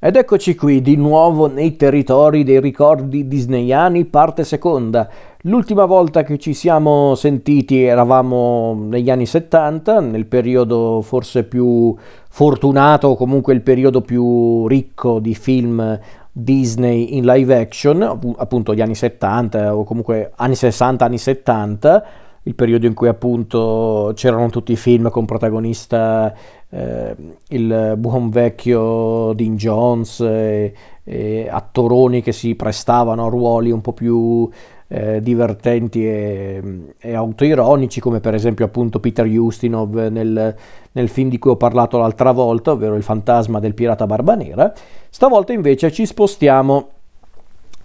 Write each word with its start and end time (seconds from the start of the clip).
Ed 0.00 0.14
eccoci 0.14 0.54
qui 0.54 0.80
di 0.80 0.94
nuovo 0.94 1.48
nei 1.48 1.74
territori 1.74 2.44
dei 2.44 2.60
ricordi 2.60 3.26
disneyani, 3.26 4.04
parte 4.04 4.44
seconda. 4.44 5.08
L'ultima 5.40 5.86
volta 5.86 6.22
che 6.22 6.38
ci 6.38 6.54
siamo 6.54 7.16
sentiti 7.16 7.82
eravamo 7.82 8.78
negli 8.80 9.10
anni 9.10 9.26
70, 9.26 9.98
nel 9.98 10.26
periodo 10.26 11.00
forse 11.02 11.42
più 11.42 11.96
fortunato 12.30 13.08
o 13.08 13.16
comunque 13.16 13.54
il 13.54 13.62
periodo 13.62 14.00
più 14.00 14.68
ricco 14.68 15.18
di 15.18 15.34
film 15.34 15.98
Disney 16.30 17.16
in 17.16 17.24
live 17.24 17.58
action, 17.58 18.00
appunto 18.36 18.74
gli 18.74 18.80
anni 18.80 18.94
70 18.94 19.74
o 19.74 19.82
comunque 19.82 20.30
anni 20.36 20.54
60, 20.54 21.04
anni 21.04 21.18
70 21.18 22.04
il 22.48 22.54
periodo 22.54 22.86
in 22.86 22.94
cui 22.94 23.08
appunto 23.08 24.12
c'erano 24.14 24.48
tutti 24.48 24.72
i 24.72 24.76
film 24.76 25.10
con 25.10 25.26
protagonista 25.26 26.34
eh, 26.70 27.16
il 27.48 27.94
buon 27.96 28.28
vecchio 28.28 29.32
Dean 29.32 29.56
Jones 29.56 30.20
e, 30.20 30.74
e, 31.02 31.48
attoroni 31.50 32.20
che 32.20 32.32
si 32.32 32.54
prestavano 32.54 33.26
a 33.26 33.28
ruoli 33.30 33.70
un 33.70 33.80
po' 33.80 33.92
più 33.94 34.48
eh, 34.88 35.22
divertenti 35.22 36.06
e, 36.06 36.62
e, 36.98 37.14
autoironici 37.14 38.00
come 38.00 38.20
per 38.20 38.34
esempio 38.34 38.66
appunto 38.66 39.00
Peter 39.00 39.26
Ustinov 39.26 39.94
nel, 40.08 40.54
nel 40.92 41.08
film 41.08 41.30
di 41.30 41.38
cui 41.38 41.52
ho 41.52 41.56
parlato 41.56 41.98
l'altra 41.98 42.32
volta 42.32 42.72
ovvero 42.72 42.94
il 42.96 43.02
fantasma 43.02 43.60
del 43.60 43.74
pirata 43.74 44.06
barbanera 44.06 44.72
stavolta 45.08 45.52
invece 45.52 45.90
ci 45.90 46.04
spostiamo 46.04 46.88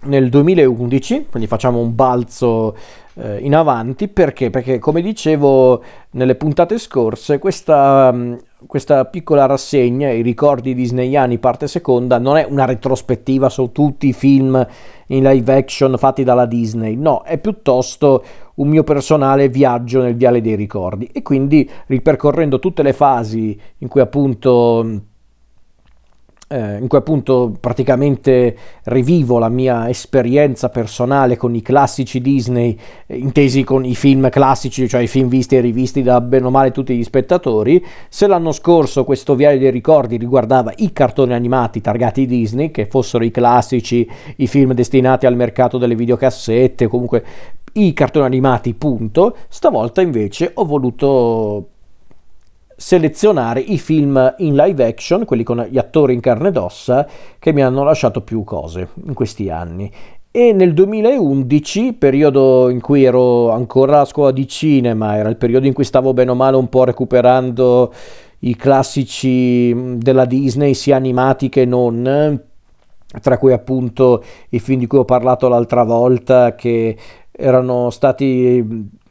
nel 0.04 0.28
2011 0.28 1.26
quindi 1.30 1.48
facciamo 1.48 1.78
un 1.78 1.94
balzo 1.94 2.74
eh, 3.16 3.38
in 3.38 3.54
avanti 3.54 4.08
perché? 4.08 4.50
Perché 4.50 4.78
come 4.78 5.00
dicevo 5.00 5.82
nelle 6.10 6.34
puntate 6.34 6.78
scorse 6.78 7.38
questa, 7.38 8.10
mm, 8.12 8.34
questa 8.66 9.04
piccola 9.04 9.46
rassegna, 9.46 10.10
i 10.10 10.22
ricordi 10.22 10.74
disneyani 10.74 11.38
parte 11.38 11.68
seconda, 11.68 12.18
non 12.18 12.36
è 12.36 12.46
una 12.48 12.64
retrospettiva 12.64 13.48
su 13.48 13.70
tutti 13.72 14.08
i 14.08 14.12
film 14.12 14.66
in 15.08 15.22
live 15.22 15.54
action 15.54 15.96
fatti 15.96 16.24
dalla 16.24 16.46
Disney, 16.46 16.96
no, 16.96 17.22
è 17.22 17.38
piuttosto 17.38 18.24
un 18.56 18.68
mio 18.68 18.84
personale 18.84 19.48
viaggio 19.48 20.00
nel 20.00 20.16
viale 20.16 20.40
dei 20.40 20.56
ricordi 20.56 21.06
e 21.06 21.22
quindi 21.22 21.68
ripercorrendo 21.86 22.58
tutte 22.58 22.82
le 22.82 22.92
fasi 22.92 23.58
in 23.78 23.88
cui 23.88 24.00
appunto 24.00 25.12
eh, 26.48 26.78
in 26.78 26.88
cui 26.88 26.98
appunto 26.98 27.52
praticamente 27.58 28.56
rivivo 28.84 29.38
la 29.38 29.48
mia 29.48 29.88
esperienza 29.88 30.68
personale 30.68 31.36
con 31.36 31.54
i 31.54 31.62
classici 31.62 32.20
Disney, 32.20 32.78
eh, 33.06 33.16
intesi 33.16 33.64
con 33.64 33.84
i 33.84 33.94
film 33.94 34.28
classici, 34.30 34.88
cioè 34.88 35.02
i 35.02 35.06
film 35.06 35.28
visti 35.28 35.56
e 35.56 35.60
rivisti 35.60 36.02
da 36.02 36.20
bene 36.20 36.46
o 36.46 36.50
male 36.50 36.70
tutti 36.70 36.96
gli 36.96 37.04
spettatori. 37.04 37.84
Se 38.08 38.26
l'anno 38.26 38.52
scorso 38.52 39.04
questo 39.04 39.34
viaggio 39.34 39.60
dei 39.60 39.70
ricordi 39.70 40.16
riguardava 40.16 40.72
i 40.76 40.92
cartoni 40.92 41.32
animati 41.32 41.80
targati 41.80 42.26
Disney, 42.26 42.70
che 42.70 42.86
fossero 42.86 43.24
i 43.24 43.30
classici, 43.30 44.08
i 44.36 44.46
film 44.46 44.72
destinati 44.74 45.26
al 45.26 45.36
mercato 45.36 45.78
delle 45.78 45.94
videocassette, 45.94 46.86
comunque 46.86 47.24
i 47.74 47.92
cartoni 47.92 48.26
animati, 48.26 48.74
punto. 48.74 49.36
Stavolta 49.48 50.00
invece 50.00 50.50
ho 50.54 50.64
voluto 50.64 51.70
selezionare 52.76 53.60
i 53.60 53.78
film 53.78 54.34
in 54.38 54.54
live 54.54 54.84
action, 54.84 55.24
quelli 55.24 55.42
con 55.42 55.66
gli 55.68 55.78
attori 55.78 56.14
in 56.14 56.20
carne 56.20 56.48
ed 56.48 56.56
ossa, 56.56 57.06
che 57.38 57.52
mi 57.52 57.62
hanno 57.62 57.84
lasciato 57.84 58.20
più 58.20 58.44
cose 58.44 58.88
in 59.06 59.14
questi 59.14 59.50
anni. 59.50 59.90
E 60.30 60.52
nel 60.52 60.74
2011, 60.74 61.92
periodo 61.92 62.68
in 62.68 62.80
cui 62.80 63.04
ero 63.04 63.50
ancora 63.50 64.00
a 64.00 64.04
scuola 64.04 64.32
di 64.32 64.48
cinema, 64.48 65.16
era 65.16 65.28
il 65.28 65.36
periodo 65.36 65.66
in 65.66 65.72
cui 65.72 65.84
stavo 65.84 66.12
bene 66.12 66.32
o 66.32 66.34
male 66.34 66.56
un 66.56 66.68
po' 66.68 66.82
recuperando 66.82 67.92
i 68.40 68.56
classici 68.56 69.96
della 69.96 70.24
Disney, 70.24 70.74
sia 70.74 70.96
animati 70.96 71.48
che 71.48 71.64
non, 71.64 72.40
tra 73.20 73.38
cui 73.38 73.52
appunto 73.52 74.24
i 74.48 74.58
film 74.58 74.80
di 74.80 74.88
cui 74.88 74.98
ho 74.98 75.04
parlato 75.04 75.46
l'altra 75.46 75.84
volta, 75.84 76.56
che 76.56 76.96
erano 77.30 77.90
stati 77.90 79.02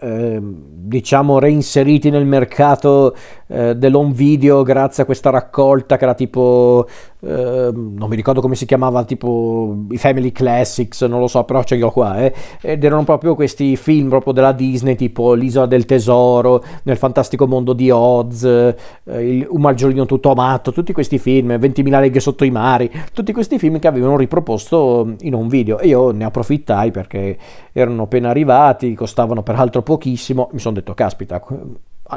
eh, 0.00 0.38
diciamo 0.40 1.40
reinseriti 1.40 2.08
nel 2.10 2.24
mercato 2.24 3.16
eh, 3.48 3.74
dell'home 3.74 4.12
video 4.12 4.62
grazie 4.62 5.02
a 5.02 5.06
questa 5.06 5.30
raccolta 5.30 5.96
che 5.96 6.04
era 6.04 6.14
tipo 6.14 6.86
eh, 7.20 7.70
non 7.72 8.08
mi 8.08 8.16
ricordo 8.16 8.40
come 8.40 8.54
si 8.54 8.66
chiamava 8.66 9.04
tipo 9.04 9.76
i 9.90 9.98
Family 9.98 10.32
Classics 10.32 11.02
non 11.02 11.20
lo 11.20 11.26
so 11.26 11.44
però 11.44 11.62
ce 11.62 11.76
li 11.76 11.82
ho 11.82 11.90
qua 11.90 12.18
eh, 12.18 12.32
ed 12.60 12.84
erano 12.84 13.04
proprio 13.04 13.34
questi 13.34 13.76
film 13.76 14.08
proprio 14.08 14.32
della 14.32 14.52
Disney 14.52 14.94
tipo 14.94 15.32
l'isola 15.32 15.66
del 15.66 15.84
tesoro 15.84 16.62
nel 16.84 16.96
fantastico 16.96 17.46
mondo 17.46 17.72
di 17.72 17.90
Oz 17.90 18.44
eh, 18.44 18.74
il, 19.04 19.46
un 19.48 19.60
malgiolino 19.60 20.06
tutto 20.06 20.30
amato 20.30 20.72
tutti 20.72 20.92
questi 20.92 21.18
film 21.18 21.52
20.000 21.52 22.00
leghe 22.00 22.20
sotto 22.20 22.44
i 22.44 22.50
mari 22.50 22.90
tutti 23.12 23.32
questi 23.32 23.58
film 23.58 23.78
che 23.78 23.88
avevano 23.88 24.16
riproposto 24.16 25.14
in 25.20 25.34
un 25.34 25.48
video. 25.48 25.78
E 25.78 25.88
io 25.88 26.10
ne 26.10 26.24
approfittai 26.24 26.90
perché 26.90 27.38
erano 27.72 28.02
appena 28.04 28.30
arrivati 28.30 28.94
costavano 28.94 29.42
peraltro 29.42 29.82
pochissimo. 29.82 30.48
Mi 30.52 30.58
sono 30.58 30.74
detto 30.74 30.94
caspita 30.94 31.42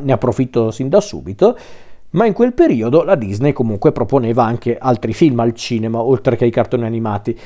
ne 0.02 0.14
approfitto 0.14 0.72
sin 0.72 0.88
da 0.88 1.02
subito 1.02 1.58
ma 2.12 2.26
in 2.26 2.34
quel 2.34 2.54
periodo 2.54 3.04
la 3.04 3.16
Disney 3.16 3.54
comunque 3.54 3.92
proponeva 3.92 4.44
anche 4.44 4.78
altri 4.78 5.14
film 5.14 5.40
al 5.40 5.54
cinema, 5.54 6.02
oltre 6.02 6.36
che 6.36 6.46
i 6.46 6.52
cartoni 6.52 6.86
animati. 6.86 7.38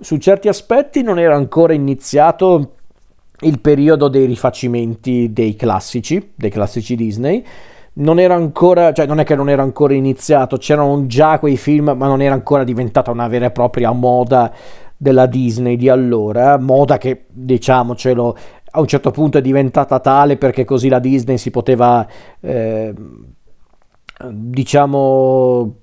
Su 0.00 0.16
certi 0.18 0.48
aspetti 0.48 1.02
non 1.02 1.18
era 1.18 1.34
ancora 1.34 1.72
iniziato 1.72 2.74
il 3.40 3.58
periodo 3.60 4.08
dei 4.08 4.26
rifacimenti 4.26 5.32
dei 5.32 5.56
classici, 5.56 6.32
dei 6.34 6.50
classici 6.50 6.94
Disney. 6.94 7.44
Non 7.94 8.18
era 8.18 8.34
ancora, 8.34 8.92
cioè 8.92 9.04
non 9.06 9.20
è 9.20 9.24
che 9.24 9.34
non 9.34 9.50
era 9.50 9.62
ancora 9.62 9.92
iniziato, 9.92 10.56
c'erano 10.56 11.06
già 11.06 11.38
quei 11.38 11.58
film, 11.58 11.92
ma 11.94 12.06
non 12.06 12.22
era 12.22 12.32
ancora 12.32 12.64
diventata 12.64 13.10
una 13.10 13.28
vera 13.28 13.46
e 13.46 13.50
propria 13.50 13.92
moda 13.92 14.50
della 14.96 15.26
Disney 15.26 15.76
di 15.76 15.88
allora, 15.88 16.58
moda 16.58 16.96
che 16.96 17.24
diciamocelo 17.28 18.36
a 18.74 18.80
un 18.80 18.86
certo 18.86 19.10
punto 19.10 19.36
è 19.36 19.42
diventata 19.42 19.98
tale 20.00 20.36
perché 20.36 20.64
così 20.64 20.88
la 20.88 20.98
Disney 20.98 21.36
si 21.36 21.50
poteva 21.50 22.06
eh, 22.40 22.94
diciamo 24.30 25.76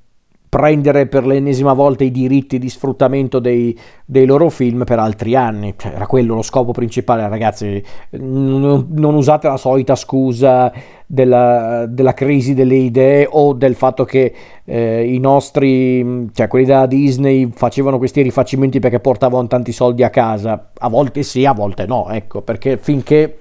prendere 0.49 1.05
per 1.05 1.27
l'ennesima 1.27 1.73
volta 1.73 2.03
i 2.03 2.09
diritti 2.09 2.57
di 2.57 2.69
sfruttamento 2.69 3.37
dei, 3.37 3.77
dei 4.03 4.25
loro 4.25 4.49
film 4.49 4.83
per 4.83 4.97
altri 4.97 5.35
anni. 5.35 5.75
Cioè, 5.77 5.93
era 5.93 6.07
quello 6.07 6.33
lo 6.33 6.41
scopo 6.41 6.71
principale, 6.71 7.27
ragazzi. 7.29 7.81
Non, 8.11 8.87
non 8.89 9.13
usate 9.13 9.47
la 9.47 9.57
solita 9.57 9.95
scusa 9.95 10.73
della, 11.05 11.85
della, 11.87 12.15
crisi 12.15 12.55
delle 12.55 12.75
idee 12.75 13.27
o 13.29 13.53
del 13.53 13.75
fatto 13.75 14.05
che 14.05 14.33
eh, 14.65 15.13
i 15.13 15.19
nostri, 15.19 16.27
cioè 16.33 16.47
quelli 16.47 16.65
della 16.65 16.87
Disney, 16.87 17.51
facevano 17.53 17.99
questi 17.99 18.23
rifacimenti 18.23 18.79
perché 18.79 18.99
portavano 18.99 19.45
tanti 19.47 19.71
soldi 19.71 20.01
a 20.01 20.09
casa. 20.09 20.71
A 20.79 20.89
volte 20.89 21.21
sì, 21.21 21.45
a 21.45 21.53
volte 21.53 21.85
no, 21.85 22.09
ecco, 22.09 22.41
perché 22.41 22.77
finché 22.77 23.37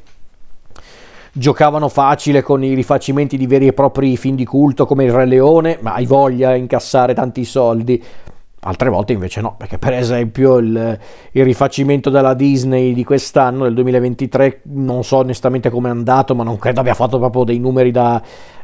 giocavano 1.33 1.89
facile 1.89 2.43
con 2.43 2.63
i 2.65 2.75
rifacimenti 2.75 3.37
di 3.37 3.47
veri 3.47 3.67
e 3.67 3.73
propri 3.73 4.17
film 4.17 4.37
di 4.37 4.45
culto 4.45 4.87
come 4.87 5.05
il 5.05 5.13
Re 5.13 5.27
Leone, 5.27 5.79
ma 5.81 5.95
hai 5.95 6.07
voglia 6.07 6.53
di 6.53 6.61
incassare 6.61 7.15
tanti 7.15 7.45
soldi. 7.45 8.03
Altre 8.61 8.91
volte 8.91 9.13
invece 9.13 9.41
no, 9.41 9.55
perché 9.57 9.79
per 9.79 9.93
esempio 9.93 10.57
il, 10.57 10.99
il, 11.31 11.45
rifacimento 11.45 12.11
della 12.11 12.35
Disney 12.35 12.93
di 12.93 13.05
quest'anno, 13.05 13.63
del 13.65 13.75
2023, 13.75 14.63
non 14.65 15.05
so 15.05 15.19
onestamente 15.19 15.71
come 15.71 15.89
è 15.89 15.93
andato, 15.93 16.35
ma 16.35 16.43
non 16.43 16.59
credo 16.59 16.81
abbia 16.81 16.95
fatto 16.95 17.19
proprio 17.19 17.45
dei 17.45 17.61
numeri 17.61 17.93
da, 17.93 18.21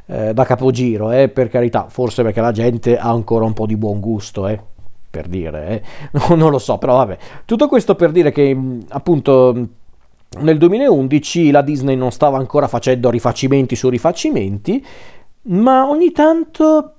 eh, 0.06 0.34
da 0.34 0.44
capogiro, 0.44 1.12
eh, 1.12 1.28
per 1.28 1.48
carità, 1.48 1.86
forse 1.88 2.24
perché 2.24 2.40
la 2.40 2.50
gente 2.50 2.98
ha 2.98 3.08
ancora 3.08 3.44
un 3.44 3.52
po' 3.52 3.66
di 3.66 3.76
buon 3.76 4.00
gusto, 4.00 4.48
eh, 4.48 4.60
per 5.08 5.28
dire, 5.28 5.82
eh. 6.10 6.34
non 6.34 6.50
lo 6.50 6.58
so, 6.58 6.76
però 6.76 6.96
vabbè. 6.96 7.16
Tutto 7.44 7.68
questo 7.68 7.94
per 7.94 8.10
dire 8.10 8.32
che 8.32 8.56
appunto 8.88 9.68
nel 10.38 10.58
2011 10.58 11.50
la 11.50 11.62
Disney 11.62 11.96
non 11.96 12.10
stava 12.10 12.38
ancora 12.38 12.68
facendo 12.68 13.10
rifacimenti 13.10 13.76
su 13.76 13.88
rifacimenti, 13.88 14.84
ma 15.42 15.88
ogni 15.88 16.12
tanto 16.12 16.94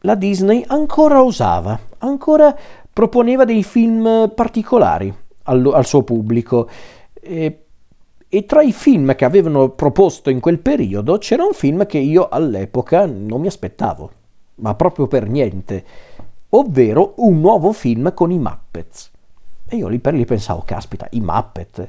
la 0.00 0.14
Disney 0.14 0.64
ancora 0.66 1.22
osava, 1.22 1.78
ancora 1.98 2.56
proponeva 2.92 3.44
dei 3.44 3.62
film 3.62 4.32
particolari 4.34 5.12
al, 5.44 5.70
al 5.72 5.86
suo 5.86 6.02
pubblico. 6.02 6.68
E, 7.20 7.64
e, 8.28 8.46
tra 8.46 8.62
i 8.62 8.72
film 8.72 9.14
che 9.14 9.24
avevano 9.24 9.70
proposto 9.70 10.30
in 10.30 10.40
quel 10.40 10.58
periodo 10.58 11.18
c'era 11.18 11.44
un 11.44 11.52
film 11.52 11.86
che 11.86 11.98
io 11.98 12.28
all'epoca 12.28 13.06
non 13.06 13.40
mi 13.40 13.46
aspettavo, 13.46 14.10
ma 14.56 14.74
proprio 14.74 15.06
per 15.06 15.28
niente, 15.28 15.84
ovvero 16.50 17.14
un 17.16 17.40
nuovo 17.40 17.72
film 17.72 18.12
con 18.14 18.30
i 18.30 18.38
Muppets. 18.38 19.10
E 19.66 19.76
io 19.76 19.88
lì 19.88 19.98
per 19.98 20.14
lì 20.14 20.24
pensavo, 20.24 20.62
caspita, 20.64 21.06
i 21.10 21.20
Muppet, 21.20 21.88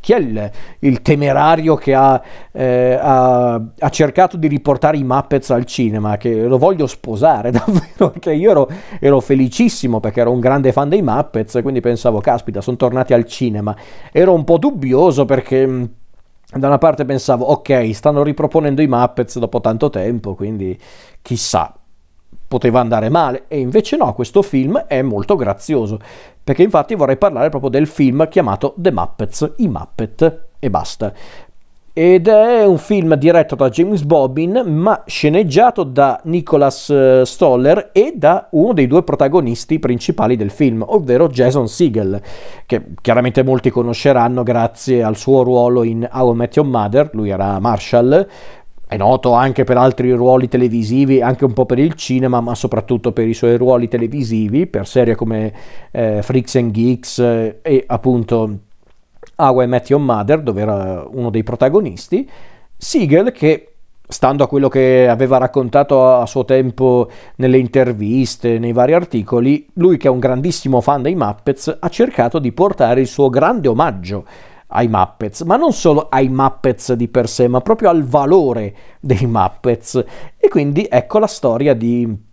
chi 0.00 0.12
è 0.12 0.18
il, 0.18 0.50
il 0.80 1.02
temerario 1.02 1.74
che 1.76 1.94
ha, 1.94 2.20
eh, 2.52 2.98
ha, 3.00 3.54
ha, 3.54 3.88
cercato 3.90 4.36
di 4.36 4.46
riportare 4.46 4.96
i 4.96 5.04
Muppets 5.04 5.50
al 5.50 5.64
cinema? 5.64 6.16
Che 6.16 6.42
lo 6.42 6.58
voglio 6.58 6.86
sposare 6.86 7.50
davvero, 7.52 8.10
perché 8.10 8.32
io 8.32 8.50
ero, 8.50 8.68
ero 9.00 9.20
felicissimo 9.20 10.00
perché 10.00 10.20
ero 10.20 10.30
un 10.30 10.40
grande 10.40 10.72
fan 10.72 10.88
dei 10.88 11.02
Muppets, 11.02 11.58
quindi 11.62 11.80
pensavo, 11.80 12.20
caspita, 12.20 12.60
sono 12.60 12.76
tornati 12.76 13.12
al 13.12 13.24
cinema. 13.24 13.74
Ero 14.12 14.32
un 14.32 14.44
po' 14.44 14.58
dubbioso 14.58 15.24
perché 15.24 15.66
mm, 15.66 15.84
da 16.52 16.68
una 16.68 16.78
parte 16.78 17.04
pensavo, 17.04 17.44
ok, 17.46 17.90
stanno 17.92 18.22
riproponendo 18.22 18.80
i 18.80 18.86
Muppets 18.86 19.38
dopo 19.38 19.60
tanto 19.60 19.90
tempo, 19.90 20.34
quindi 20.34 20.78
chissà. 21.20 21.74
poteva 22.48 22.80
andare 22.80 23.10
male 23.10 23.44
e 23.48 23.58
invece 23.58 23.96
no, 23.96 24.14
questo 24.14 24.40
film 24.40 24.78
è 24.86 25.02
molto 25.02 25.36
grazioso, 25.36 25.98
perché 26.48 26.62
infatti 26.62 26.94
vorrei 26.94 27.18
parlare 27.18 27.50
proprio 27.50 27.68
del 27.68 27.86
film 27.86 28.26
chiamato 28.26 28.72
The 28.78 28.90
Muppets, 28.90 29.52
i 29.56 29.68
Muppet 29.68 30.44
e 30.58 30.70
basta. 30.70 31.12
Ed 31.92 32.26
è 32.26 32.64
un 32.64 32.78
film 32.78 33.16
diretto 33.16 33.54
da 33.54 33.68
James 33.68 34.02
Bobbin 34.02 34.62
ma 34.64 35.02
sceneggiato 35.04 35.82
da 35.82 36.18
Nicholas 36.24 36.88
eh, 36.88 37.22
Stoller 37.26 37.90
e 37.92 38.14
da 38.16 38.48
uno 38.52 38.72
dei 38.72 38.86
due 38.86 39.02
protagonisti 39.02 39.78
principali 39.78 40.36
del 40.36 40.50
film, 40.50 40.82
ovvero 40.86 41.28
Jason 41.28 41.68
Segel, 41.68 42.18
che 42.64 42.92
chiaramente 43.02 43.42
molti 43.42 43.68
conosceranno 43.68 44.42
grazie 44.42 45.02
al 45.02 45.18
suo 45.18 45.42
ruolo 45.42 45.82
in 45.82 46.08
How 46.10 46.32
I 46.32 46.36
Met 46.36 46.56
Your 46.56 46.68
Mother, 46.68 47.10
lui 47.12 47.28
era 47.28 47.58
Marshall, 47.58 48.26
è 48.88 48.96
noto 48.96 49.34
anche 49.34 49.64
per 49.64 49.76
altri 49.76 50.10
ruoli 50.12 50.48
televisivi, 50.48 51.20
anche 51.20 51.44
un 51.44 51.52
po' 51.52 51.66
per 51.66 51.78
il 51.78 51.92
cinema, 51.92 52.40
ma 52.40 52.54
soprattutto 52.54 53.12
per 53.12 53.28
i 53.28 53.34
suoi 53.34 53.58
ruoli 53.58 53.86
televisivi, 53.86 54.66
per 54.66 54.86
serie 54.86 55.14
come 55.14 55.52
eh, 55.90 56.22
Freaks 56.22 56.56
and 56.56 56.70
Geeks 56.70 57.18
eh, 57.18 57.58
e 57.60 57.84
appunto 57.86 58.58
How 59.36 59.60
I 59.60 59.66
Met 59.66 59.90
Your 59.90 60.02
Mother, 60.02 60.40
dove 60.40 60.62
era 60.62 61.06
uno 61.06 61.28
dei 61.28 61.42
protagonisti, 61.42 62.28
Siegel 62.78 63.30
che 63.30 63.72
stando 64.08 64.42
a 64.42 64.48
quello 64.48 64.68
che 64.68 65.06
aveva 65.06 65.36
raccontato 65.36 66.16
a 66.16 66.24
suo 66.24 66.46
tempo 66.46 67.10
nelle 67.36 67.58
interviste, 67.58 68.58
nei 68.58 68.72
vari 68.72 68.94
articoli, 68.94 69.66
lui 69.74 69.98
che 69.98 70.08
è 70.08 70.10
un 70.10 70.18
grandissimo 70.18 70.80
fan 70.80 71.02
dei 71.02 71.14
Muppets 71.14 71.76
ha 71.78 71.88
cercato 71.90 72.38
di 72.38 72.52
portare 72.52 73.02
il 73.02 73.06
suo 73.06 73.28
grande 73.28 73.68
omaggio 73.68 74.24
ai 74.68 74.88
Muppets, 74.88 75.42
ma 75.42 75.56
non 75.56 75.72
solo 75.72 76.08
ai 76.08 76.28
Muppets 76.28 76.92
di 76.92 77.08
per 77.08 77.28
sé, 77.28 77.48
ma 77.48 77.60
proprio 77.60 77.88
al 77.90 78.04
valore 78.04 78.74
dei 79.00 79.26
Muppets. 79.26 80.04
E 80.36 80.48
quindi 80.48 80.86
ecco 80.90 81.18
la 81.18 81.26
storia 81.26 81.74
di 81.74 82.26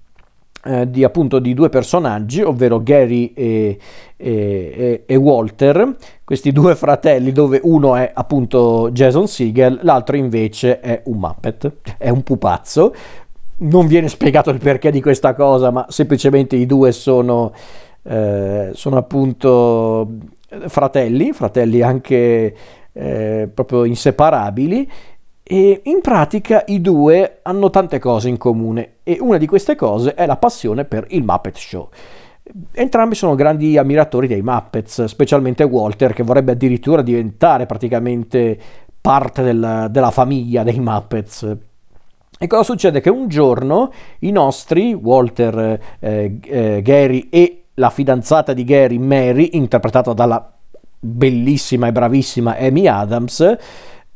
eh, 0.67 0.89
di 0.89 1.03
appunto 1.03 1.37
di 1.37 1.53
due 1.53 1.69
personaggi, 1.69 2.41
ovvero 2.41 2.81
Gary 2.81 3.33
e, 3.35 3.77
e, 4.17 5.03
e, 5.05 5.15
Walter, 5.15 5.95
questi 6.23 6.51
due 6.51 6.75
fratelli 6.75 7.31
dove 7.31 7.59
uno 7.61 7.95
è 7.95 8.09
appunto 8.11 8.89
Jason 8.91 9.27
Siegel, 9.27 9.81
l'altro 9.83 10.15
invece 10.15 10.79
è 10.79 11.03
un 11.05 11.19
Muppet, 11.19 11.71
è 11.99 12.09
un 12.09 12.23
pupazzo. 12.23 12.95
Non 13.57 13.85
viene 13.85 14.07
spiegato 14.09 14.49
il 14.49 14.57
perché 14.57 14.89
di 14.89 15.03
questa 15.03 15.35
cosa, 15.35 15.69
ma 15.69 15.85
semplicemente 15.89 16.55
i 16.55 16.65
due 16.65 16.91
sono, 16.91 17.53
eh, 18.01 18.71
sono 18.73 18.97
appunto 18.97 20.07
fratelli, 20.67 21.31
fratelli 21.33 21.81
anche 21.81 22.55
eh, 22.91 23.49
proprio 23.53 23.83
inseparabili 23.83 24.89
e 25.43 25.81
in 25.83 26.01
pratica 26.01 26.63
i 26.67 26.81
due 26.81 27.39
hanno 27.43 27.69
tante 27.69 27.99
cose 27.99 28.29
in 28.29 28.37
comune 28.37 28.95
e 29.03 29.17
una 29.19 29.37
di 29.37 29.45
queste 29.45 29.75
cose 29.75 30.15
è 30.15 30.25
la 30.25 30.37
passione 30.37 30.85
per 30.85 31.05
il 31.09 31.23
Muppet 31.23 31.55
Show. 31.55 31.89
Entrambi 32.71 33.15
sono 33.15 33.35
grandi 33.35 33.77
ammiratori 33.77 34.27
dei 34.27 34.41
Muppets, 34.41 35.03
specialmente 35.05 35.63
Walter 35.63 36.13
che 36.13 36.23
vorrebbe 36.23 36.53
addirittura 36.53 37.01
diventare 37.01 37.65
praticamente 37.65 38.57
parte 39.01 39.43
del, 39.43 39.87
della 39.91 40.11
famiglia 40.11 40.63
dei 40.63 40.79
Muppets. 40.79 41.57
E 42.37 42.47
cosa 42.47 42.63
succede? 42.63 42.99
Che 42.99 43.09
un 43.09 43.27
giorno 43.27 43.91
i 44.19 44.31
nostri, 44.31 44.93
Walter, 44.93 45.79
eh, 45.99 46.39
eh, 46.41 46.81
Gary 46.81 47.27
e 47.29 47.64
la 47.75 47.89
fidanzata 47.89 48.53
di 48.53 48.63
Gary, 48.63 48.97
Mary, 48.97 49.49
interpretata 49.53 50.13
dalla 50.13 50.51
bellissima 50.99 51.87
e 51.87 51.91
bravissima 51.91 52.57
Amy 52.57 52.87
Adams, 52.87 53.57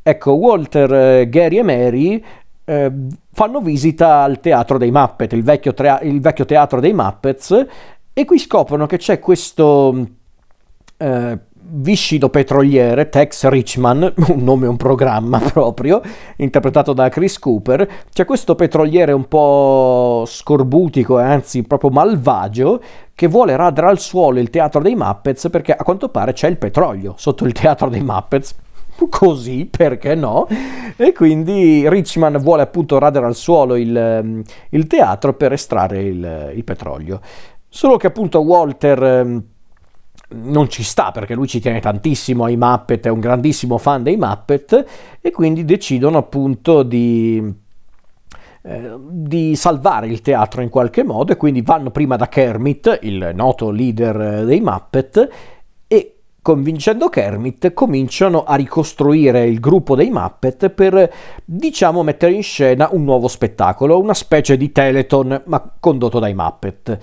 Ecco, 0.01 0.31
Walter, 0.31 0.93
eh, 0.93 1.29
Gary 1.29 1.57
e 1.57 1.63
Mary 1.63 2.23
eh, 2.63 2.91
fanno 3.31 3.61
visita 3.61 4.23
al 4.23 4.39
teatro 4.39 4.79
dei 4.79 4.89
Muppet, 4.89 5.33
il 5.33 5.43
vecchio, 5.43 5.73
trea- 5.73 5.99
il 6.01 6.19
vecchio, 6.19 6.45
teatro 6.45 6.79
dei 6.79 6.93
Muppets, 6.93 7.65
e 8.11 8.25
qui 8.25 8.39
scoprono 8.39 8.87
che 8.87 8.97
c'è 8.97 9.19
questo 9.19 10.07
eh, 10.97 11.37
viscido 11.71 12.29
petroliere, 12.29 13.09
Tex 13.09 13.47
Richman, 13.47 14.13
un 14.27 14.43
nome 14.43 14.65
e 14.65 14.69
un 14.69 14.77
programma 14.77 15.39
proprio, 15.53 16.01
interpretato 16.37 16.93
da 16.93 17.09
Chris 17.09 17.39
Cooper. 17.39 17.87
C'è 18.11 18.25
questo 18.25 18.55
petroliere 18.55 19.11
un 19.11 19.27
po' 19.27 20.23
scorbutico 20.25 21.19
e 21.19 21.23
anzi 21.23 21.63
proprio 21.63 21.89
malvagio 21.89 22.81
che 23.13 23.27
vuole 23.27 23.55
radere 23.55 23.87
al 23.87 23.99
suolo 23.99 24.39
il 24.39 24.49
teatro 24.49 24.81
dei 24.81 24.95
Muppets 24.95 25.49
perché 25.49 25.73
a 25.73 25.83
quanto 25.83 26.09
pare 26.09 26.33
c'è 26.33 26.47
il 26.47 26.57
petrolio 26.57 27.15
sotto 27.17 27.45
il 27.45 27.51
teatro 27.51 27.89
dei 27.89 28.01
Muppets 28.01 28.55
così, 29.09 29.67
perché 29.69 30.15
no? 30.15 30.47
E 30.95 31.13
quindi 31.13 31.87
Richman 31.87 32.37
vuole 32.39 32.61
appunto 32.61 32.97
radere 32.97 33.25
al 33.25 33.35
suolo 33.35 33.75
il, 33.75 34.43
il 34.69 34.87
teatro 34.87 35.33
per 35.33 35.53
estrarre 35.53 36.03
il, 36.03 36.51
il, 36.55 36.63
petrolio. 36.63 37.21
Solo 37.67 37.97
che 37.97 38.07
appunto 38.07 38.39
Walter 38.39 39.03
ehm, 39.03 39.43
non 40.29 40.69
ci 40.69 40.83
sta 40.83 41.11
perché 41.11 41.33
lui 41.33 41.47
ci 41.47 41.59
tiene 41.59 41.79
tantissimo 41.79 42.45
ai 42.45 42.57
Muppet, 42.57 43.05
è 43.05 43.09
un 43.09 43.19
grandissimo 43.19 43.77
fan 43.77 44.03
dei 44.03 44.17
Muppet 44.17 44.85
e 45.21 45.31
quindi 45.31 45.65
decidono 45.65 46.17
appunto 46.17 46.83
di... 46.83 47.67
Eh, 48.61 48.93
di 48.99 49.55
salvare 49.55 50.07
il 50.07 50.21
teatro 50.21 50.61
in 50.61 50.67
qualche 50.67 51.05
modo 51.05 51.31
e 51.31 51.37
quindi 51.37 51.61
vanno 51.61 51.91
prima 51.91 52.17
da 52.17 52.27
Kermit, 52.27 52.99
il 53.03 53.31
noto 53.33 53.71
leader 53.71 54.43
dei 54.43 54.59
Muppet, 54.59 55.29
convincendo 56.41 57.09
Kermit, 57.09 57.73
cominciano 57.73 58.43
a 58.43 58.55
ricostruire 58.55 59.45
il 59.45 59.59
gruppo 59.59 59.95
dei 59.95 60.09
Muppet 60.09 60.69
per, 60.69 61.11
diciamo, 61.45 62.01
mettere 62.01 62.33
in 62.33 62.43
scena 62.43 62.89
un 62.91 63.03
nuovo 63.03 63.27
spettacolo, 63.27 63.99
una 63.99 64.13
specie 64.13 64.57
di 64.57 64.71
Teleton, 64.71 65.43
ma 65.45 65.73
condotto 65.79 66.19
dai 66.19 66.33
Muppet. 66.33 66.97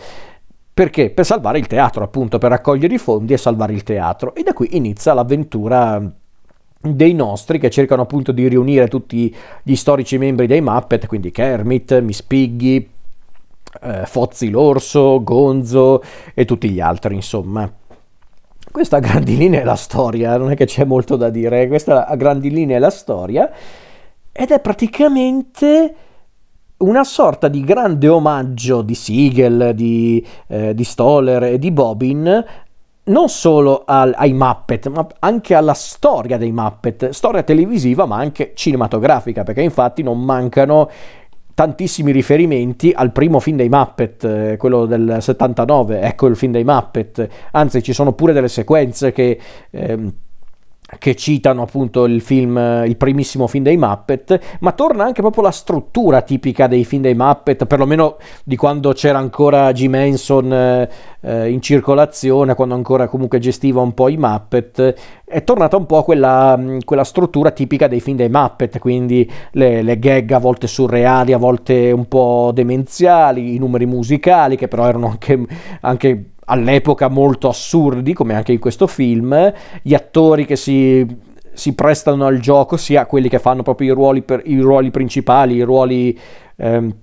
Perché? 0.76 1.08
Per 1.08 1.24
salvare 1.24 1.58
il 1.58 1.66
teatro, 1.66 2.04
appunto, 2.04 2.36
per 2.36 2.50
raccogliere 2.50 2.92
i 2.92 2.98
fondi 2.98 3.32
e 3.32 3.38
salvare 3.38 3.72
il 3.72 3.82
teatro. 3.82 4.34
E 4.34 4.42
da 4.42 4.52
qui 4.52 4.76
inizia 4.76 5.14
l'avventura 5.14 5.98
dei 6.78 7.14
nostri 7.14 7.58
che 7.58 7.70
cercano 7.70 8.02
appunto 8.02 8.30
di 8.30 8.46
riunire 8.46 8.86
tutti 8.86 9.34
gli 9.62 9.74
storici 9.74 10.18
membri 10.18 10.46
dei 10.46 10.60
Muppet, 10.60 11.06
quindi 11.06 11.30
Kermit, 11.30 11.98
Miss 12.00 12.20
Piggy, 12.20 12.86
eh, 13.84 14.04
Fozzi 14.04 14.50
l'Orso, 14.50 15.22
Gonzo 15.24 16.02
e 16.34 16.44
tutti 16.44 16.68
gli 16.68 16.80
altri, 16.80 17.14
insomma. 17.14 17.72
Questa 18.70 18.98
a 18.98 19.00
grandi 19.00 19.38
linee 19.38 19.62
è 19.62 19.64
la 19.64 19.76
storia, 19.76 20.36
non 20.36 20.50
è 20.50 20.56
che 20.56 20.66
c'è 20.66 20.84
molto 20.84 21.16
da 21.16 21.30
dire, 21.30 21.68
questa 21.68 22.06
a 22.06 22.16
grandi 22.16 22.50
linee 22.50 22.76
è 22.76 22.80
la 22.80 22.90
storia 22.90 23.50
ed 24.30 24.50
è 24.50 24.60
praticamente 24.60 25.94
una 26.78 27.04
sorta 27.04 27.48
di 27.48 27.62
grande 27.62 28.08
omaggio 28.08 28.82
di 28.82 28.94
Siegel, 28.94 29.72
di, 29.74 30.24
eh, 30.48 30.74
di 30.74 30.84
Stoller 30.84 31.44
e 31.44 31.58
di 31.58 31.70
Bobbin 31.70 32.44
non 33.04 33.28
solo 33.28 33.84
al, 33.86 34.12
ai 34.16 34.32
Muppet, 34.32 34.88
ma 34.88 35.06
anche 35.20 35.54
alla 35.54 35.74
storia 35.74 36.36
dei 36.36 36.50
Muppet, 36.50 37.10
storia 37.10 37.42
televisiva 37.42 38.04
ma 38.04 38.16
anche 38.16 38.52
cinematografica, 38.54 39.44
perché 39.44 39.62
infatti 39.62 40.02
non 40.02 40.20
mancano 40.20 40.90
tantissimi 41.54 42.12
riferimenti 42.12 42.92
al 42.94 43.12
primo 43.12 43.40
film 43.40 43.56
dei 43.56 43.68
Muppet, 43.68 44.24
eh, 44.24 44.56
quello 44.58 44.86
del 44.86 45.18
79, 45.20 46.00
ecco 46.00 46.26
il 46.26 46.36
film 46.36 46.52
dei 46.52 46.64
Muppet, 46.64 47.28
anzi 47.52 47.82
ci 47.82 47.92
sono 47.92 48.12
pure 48.12 48.32
delle 48.32 48.48
sequenze 48.48 49.12
che... 49.12 49.38
Ehm, 49.70 50.12
che 50.98 51.16
citano 51.16 51.62
appunto 51.62 52.04
il 52.04 52.20
film, 52.20 52.56
il 52.86 52.96
primissimo 52.96 53.48
film 53.48 53.64
dei 53.64 53.76
Muppet, 53.76 54.58
ma 54.60 54.70
torna 54.70 55.04
anche 55.04 55.20
proprio 55.20 55.42
la 55.42 55.50
struttura 55.50 56.22
tipica 56.22 56.68
dei 56.68 56.84
film 56.84 57.02
dei 57.02 57.14
Muppet, 57.14 57.66
perlomeno 57.66 58.18
di 58.44 58.54
quando 58.54 58.92
c'era 58.92 59.18
ancora 59.18 59.72
Jim 59.72 59.94
Henson 59.96 60.52
eh, 60.52 61.50
in 61.50 61.60
circolazione, 61.60 62.54
quando 62.54 62.74
ancora 62.74 63.08
comunque 63.08 63.40
gestiva 63.40 63.80
un 63.80 63.94
po' 63.94 64.08
i 64.08 64.16
Muppet, 64.16 64.94
è 65.24 65.42
tornata 65.42 65.76
un 65.76 65.86
po' 65.86 66.04
quella, 66.04 66.58
quella 66.84 67.04
struttura 67.04 67.50
tipica 67.50 67.88
dei 67.88 68.00
film 68.00 68.16
dei 68.16 68.28
Muppet, 68.28 68.78
quindi 68.78 69.28
le, 69.52 69.82
le 69.82 69.98
gag 69.98 70.30
a 70.30 70.38
volte 70.38 70.68
surreali, 70.68 71.32
a 71.32 71.38
volte 71.38 71.90
un 71.90 72.06
po' 72.06 72.52
demenziali, 72.54 73.56
i 73.56 73.58
numeri 73.58 73.86
musicali 73.86 74.56
che 74.56 74.68
però 74.68 74.86
erano 74.86 75.08
anche, 75.08 75.44
anche 75.80 76.30
all'epoca 76.46 77.08
molto 77.08 77.48
assurdi, 77.48 78.12
come 78.12 78.34
anche 78.34 78.52
in 78.52 78.58
questo 78.58 78.86
film, 78.86 79.52
gli 79.82 79.94
attori 79.94 80.44
che 80.44 80.56
si, 80.56 81.06
si 81.52 81.74
prestano 81.74 82.26
al 82.26 82.38
gioco, 82.38 82.76
sia 82.76 83.06
quelli 83.06 83.28
che 83.28 83.38
fanno 83.38 83.62
proprio 83.62 83.92
i 83.92 83.94
ruoli, 83.94 84.22
per, 84.22 84.42
i 84.44 84.58
ruoli 84.60 84.90
principali, 84.90 85.54
i 85.54 85.62
ruoli... 85.62 86.18
Ehm, 86.56 86.94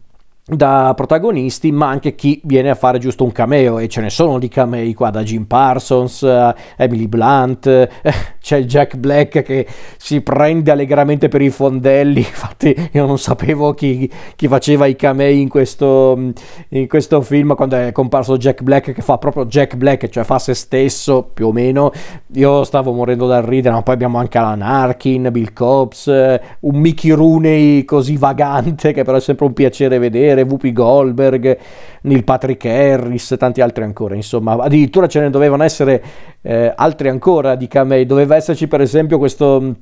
da 0.45 0.91
protagonisti, 0.93 1.71
ma 1.71 1.87
anche 1.87 2.15
chi 2.15 2.41
viene 2.43 2.69
a 2.69 2.75
fare 2.75 2.99
giusto 2.99 3.23
un 3.23 3.31
cameo 3.31 3.79
e 3.79 3.87
ce 3.87 4.01
ne 4.01 4.09
sono 4.09 4.39
di 4.39 4.49
camei 4.49 4.93
qua 4.93 5.09
da 5.09 5.23
Jim 5.23 5.45
Parsons, 5.45 6.19
uh, 6.21 6.53
Emily 6.75 7.07
Blunt, 7.07 7.65
uh, 8.03 8.09
c'è 8.41 8.65
Jack 8.65 8.97
Black 8.97 9.41
che 9.41 9.65
si 9.97 10.19
prende 10.19 10.71
allegramente 10.71 11.29
per 11.29 11.41
i 11.41 11.49
fondelli, 11.49 12.19
infatti 12.27 12.75
io 12.91 13.05
non 13.05 13.17
sapevo 13.17 13.73
chi, 13.73 14.11
chi 14.35 14.49
faceva 14.49 14.85
i 14.85 14.97
camei 14.97 15.39
in 15.39 15.47
questo, 15.47 16.33
in 16.69 16.87
questo, 16.89 17.21
film 17.21 17.55
quando 17.55 17.77
è 17.77 17.93
comparso 17.93 18.35
Jack 18.35 18.63
Black 18.63 18.91
che 18.91 19.01
fa 19.01 19.17
proprio 19.17 19.45
Jack 19.45 19.77
Black, 19.77 20.09
cioè 20.09 20.25
fa 20.25 20.39
se 20.39 20.53
stesso 20.55 21.23
più 21.33 21.47
o 21.47 21.51
meno, 21.53 21.89
io 22.33 22.65
stavo 22.65 22.91
morendo 22.91 23.27
dal 23.27 23.43
ridere, 23.43 23.75
ma 23.75 23.81
poi 23.81 23.93
abbiamo 23.93 24.17
anche 24.17 24.37
Alan 24.37 24.61
Arkin, 24.61 25.29
Bill 25.31 25.53
Cobbs, 25.53 26.07
uh, 26.07 26.67
un 26.67 26.79
Mickey 26.81 27.11
Rooney 27.11 27.85
così 27.85 28.17
vagante 28.17 28.91
che 28.91 29.03
però 29.03 29.15
è 29.15 29.21
sempre 29.21 29.45
un 29.45 29.53
piacere 29.53 29.99
vedere 29.99 30.31
vedere, 30.33 30.47
Whoopi 30.47 30.73
Goldberg, 30.73 31.57
Neil 32.01 32.23
Patrick 32.23 32.65
Harris, 32.65 33.35
tanti 33.37 33.61
altri 33.61 33.83
ancora, 33.83 34.15
insomma, 34.15 34.53
addirittura 34.53 35.07
ce 35.07 35.19
ne 35.19 35.29
dovevano 35.29 35.63
essere 35.63 36.03
eh, 36.41 36.73
altri 36.75 37.09
ancora 37.09 37.55
di 37.55 37.67
camei, 37.67 38.05
doveva 38.05 38.35
esserci 38.35 38.67
per 38.67 38.81
esempio 38.81 39.17
questo... 39.17 39.75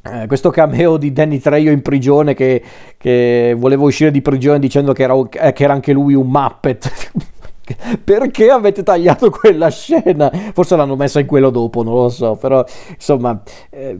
Eh, 0.00 0.28
questo 0.28 0.50
cameo 0.50 0.96
di 0.96 1.12
Danny 1.12 1.40
Trejo 1.40 1.72
in 1.72 1.82
prigione 1.82 2.32
che, 2.32 2.62
che 2.96 3.52
voleva 3.58 3.82
uscire 3.82 4.12
di 4.12 4.22
prigione 4.22 4.60
dicendo 4.60 4.92
che 4.92 5.02
era, 5.02 5.14
eh, 5.32 5.52
che 5.52 5.64
era 5.64 5.72
anche 5.72 5.92
lui 5.92 6.14
un 6.14 6.28
Muppet 6.28 7.12
perché 8.04 8.48
avete 8.48 8.84
tagliato 8.84 9.28
quella 9.28 9.68
scena? 9.70 10.30
Forse 10.54 10.76
l'hanno 10.76 10.94
messa 10.94 11.18
in 11.18 11.26
quello 11.26 11.50
dopo, 11.50 11.82
non 11.82 11.94
lo 11.94 12.08
so, 12.10 12.36
però 12.36 12.64
insomma... 12.90 13.42
Eh, 13.70 13.98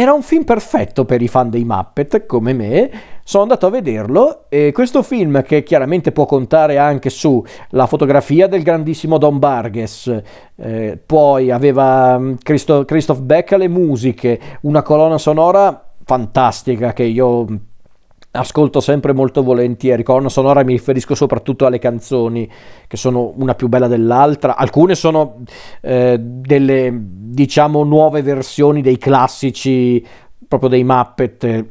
era 0.00 0.12
un 0.12 0.22
film 0.22 0.44
perfetto 0.44 1.04
per 1.04 1.20
i 1.22 1.26
fan 1.26 1.50
dei 1.50 1.64
Muppet, 1.64 2.24
come 2.24 2.52
me. 2.52 2.90
Sono 3.24 3.42
andato 3.42 3.66
a 3.66 3.70
vederlo 3.70 4.44
e 4.48 4.70
questo 4.70 5.02
film, 5.02 5.42
che 5.42 5.64
chiaramente 5.64 6.12
può 6.12 6.24
contare 6.24 6.78
anche 6.78 7.10
sulla 7.10 7.86
fotografia 7.88 8.46
del 8.46 8.62
grandissimo 8.62 9.18
Don 9.18 9.40
Barges, 9.40 10.22
eh, 10.54 11.00
poi 11.04 11.50
aveva 11.50 12.16
mm, 12.16 12.34
Christo- 12.44 12.84
Christoph 12.84 13.18
Beck 13.18 13.54
alle 13.54 13.66
musiche, 13.66 14.38
una 14.60 14.82
colonna 14.82 15.18
sonora 15.18 15.84
fantastica 16.04 16.92
che 16.92 17.02
io 17.02 17.46
ascolto 18.30 18.80
sempre 18.80 19.12
molto 19.12 19.42
volentieri. 19.42 20.02
Colonna 20.02 20.28
sonora 20.28 20.62
mi 20.62 20.72
riferisco 20.72 21.14
soprattutto 21.14 21.66
alle 21.66 21.78
canzoni 21.78 22.48
che 22.86 22.96
sono 22.96 23.32
una 23.36 23.54
più 23.54 23.68
bella 23.68 23.88
dell'altra. 23.88 24.56
Alcune 24.56 24.94
sono 24.94 25.42
eh, 25.80 26.16
delle 26.20 26.90
diciamo 26.94 27.84
nuove 27.84 28.22
versioni 28.22 28.82
dei 28.82 28.98
classici 28.98 30.04
proprio 30.46 30.70
dei 30.70 30.84
Muppet, 30.84 31.64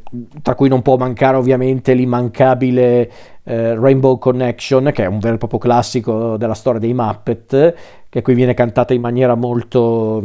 tra 0.43 0.53
cui 0.53 0.69
non 0.69 0.83
può 0.83 0.97
mancare 0.97 1.35
ovviamente 1.35 1.93
l'immancabile 1.93 3.11
eh, 3.43 3.75
Rainbow 3.75 4.19
Connection, 4.19 4.91
che 4.93 5.03
è 5.03 5.07
un 5.07 5.17
vero 5.17 5.33
e 5.33 5.37
proprio 5.39 5.57
classico 5.57 6.37
della 6.37 6.53
storia 6.53 6.79
dei 6.79 6.93
Muppet, 6.93 7.75
che 8.07 8.21
qui 8.21 8.35
viene 8.35 8.53
cantata 8.53 8.93
in 8.93 9.01
maniera 9.01 9.33
molto 9.33 10.21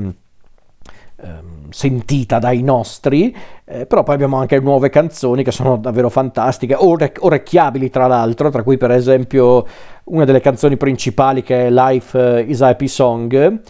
Ehm, 1.23 1.52
sentita 1.73 2.39
dai 2.39 2.63
nostri, 2.63 3.35
eh, 3.65 3.87
però 3.87 4.03
poi 4.03 4.15
abbiamo 4.15 4.37
anche 4.37 4.61
nuove 4.61 4.91
canzoni 4.91 5.43
che 5.43 5.51
sono 5.51 5.77
davvero 5.77 6.09
fantastiche, 6.09 6.75
ore- 6.75 7.15
orecchiabili 7.19 7.91
tra 7.91 8.07
l'altro, 8.07 8.51
tra 8.51 8.63
cui 8.63 8.77
per 8.77 8.91
esempio 8.93 9.67
una 10.05 10.25
delle 10.25 10.41
canzoni 10.41 10.77
principali 10.77 11.43
che 11.43 11.67
è 11.67 11.71
Life 11.71 12.39
eh, 12.39 12.43
is 12.43 12.63
a 12.63 12.69
Happy 12.69 12.87
Song, 12.87 13.61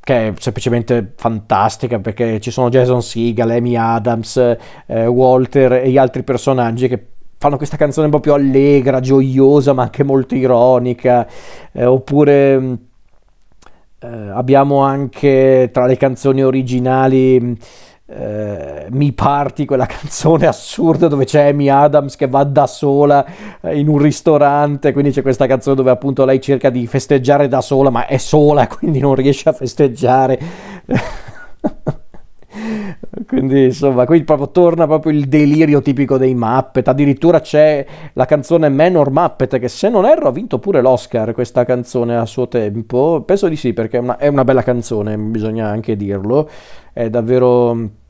che 0.00 0.28
è 0.28 0.32
semplicemente 0.38 1.12
fantastica 1.16 1.98
perché 1.98 2.40
ci 2.40 2.50
sono 2.50 2.68
Jason 2.68 3.02
Segel, 3.02 3.50
Amy 3.50 3.76
Adams, 3.76 4.36
eh, 4.86 5.06
Walter 5.06 5.72
e 5.72 5.90
gli 5.90 5.98
altri 5.98 6.22
personaggi 6.22 6.88
che 6.88 7.06
fanno 7.38 7.56
questa 7.56 7.76
canzone 7.76 8.08
proprio 8.08 8.34
allegra, 8.34 9.00
gioiosa, 9.00 9.72
ma 9.72 9.82
anche 9.82 10.02
molto 10.04 10.34
ironica, 10.34 11.26
eh, 11.72 11.84
oppure 11.84 12.78
eh, 13.98 14.06
abbiamo 14.06 14.80
anche 14.80 15.70
tra 15.72 15.86
le 15.86 15.96
canzoni 15.96 16.42
originali 16.42 17.58
eh, 18.08 18.86
Mi 18.90 19.12
Parti, 19.12 19.64
quella 19.64 19.86
canzone 19.86 20.46
assurda 20.46 21.08
dove 21.08 21.24
c'è 21.24 21.48
Amy 21.48 21.68
Adams 21.68 22.14
che 22.16 22.28
va 22.28 22.44
da 22.44 22.66
sola 22.66 23.24
eh, 23.60 23.78
in 23.78 23.88
un 23.88 23.98
ristorante, 23.98 24.92
quindi 24.92 25.10
c'è 25.10 25.22
questa 25.22 25.46
canzone 25.46 25.76
dove 25.76 25.90
appunto 25.90 26.24
lei 26.24 26.40
cerca 26.40 26.70
di 26.70 26.86
festeggiare 26.86 27.48
da 27.48 27.60
sola, 27.60 27.90
ma 27.90 28.06
è 28.06 28.16
sola, 28.18 28.66
quindi 28.68 29.00
non 29.00 29.14
riesce 29.14 29.48
a 29.48 29.52
festeggiare. 29.52 30.38
Quindi 33.26 33.64
insomma, 33.64 34.06
qui 34.06 34.22
proprio 34.22 34.50
torna 34.50 34.86
proprio 34.86 35.12
il 35.12 35.26
delirio 35.26 35.82
tipico 35.82 36.16
dei 36.16 36.34
Muppet. 36.34 36.86
Addirittura 36.86 37.40
c'è 37.40 37.84
la 38.12 38.24
canzone 38.24 38.68
Manor 38.68 39.10
Muppet 39.10 39.58
che 39.58 39.68
se 39.68 39.88
non 39.88 40.06
erro 40.06 40.28
ha 40.28 40.32
vinto 40.32 40.58
pure 40.58 40.80
l'Oscar 40.80 41.32
questa 41.32 41.64
canzone 41.64 42.16
a 42.16 42.24
suo 42.24 42.46
tempo. 42.46 43.22
Penso 43.26 43.48
di 43.48 43.56
sì 43.56 43.72
perché 43.72 43.96
è 43.96 44.00
una, 44.00 44.16
è 44.16 44.28
una 44.28 44.44
bella 44.44 44.62
canzone, 44.62 45.16
bisogna 45.18 45.68
anche 45.68 45.96
dirlo. 45.96 46.48
È 46.92 47.10
davvero 47.10 48.04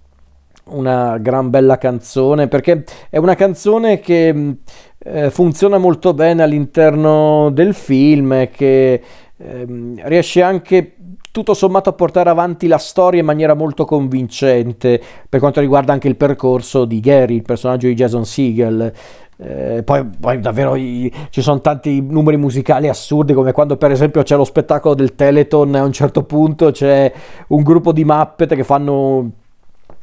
una 0.68 1.18
gran 1.18 1.48
bella 1.50 1.78
canzone 1.78 2.48
perché 2.48 2.84
è 3.08 3.18
una 3.18 3.34
canzone 3.34 4.00
che 4.00 4.56
eh, 4.98 5.30
funziona 5.30 5.78
molto 5.78 6.12
bene 6.12 6.42
all'interno 6.42 7.50
del 7.50 7.72
film 7.72 8.48
che 8.50 9.02
eh, 9.38 9.66
riesce 10.02 10.42
anche 10.42 10.95
tutto 11.36 11.52
sommato 11.52 11.90
a 11.90 11.92
portare 11.92 12.30
avanti 12.30 12.66
la 12.66 12.78
storia 12.78 13.20
in 13.20 13.26
maniera 13.26 13.52
molto 13.52 13.84
convincente 13.84 14.98
per 15.28 15.38
quanto 15.38 15.60
riguarda 15.60 15.92
anche 15.92 16.08
il 16.08 16.16
percorso 16.16 16.86
di 16.86 16.98
Gary, 16.98 17.34
il 17.34 17.42
personaggio 17.42 17.88
di 17.88 17.94
Jason 17.94 18.24
Segel. 18.24 18.90
Eh, 19.36 19.82
poi, 19.84 20.02
poi, 20.18 20.40
davvero 20.40 20.76
i, 20.76 21.12
ci 21.28 21.42
sono 21.42 21.60
tanti 21.60 22.00
numeri 22.00 22.38
musicali 22.38 22.88
assurdi 22.88 23.34
come 23.34 23.52
quando 23.52 23.76
per 23.76 23.90
esempio 23.90 24.22
c'è 24.22 24.34
lo 24.34 24.44
spettacolo 24.44 24.94
del 24.94 25.14
Teleton 25.14 25.74
a 25.74 25.82
un 25.82 25.92
certo 25.92 26.22
punto 26.22 26.70
c'è 26.70 27.12
un 27.48 27.62
gruppo 27.62 27.92
di 27.92 28.02
Muppet 28.02 28.54
che 28.54 28.64
fanno 28.64 29.30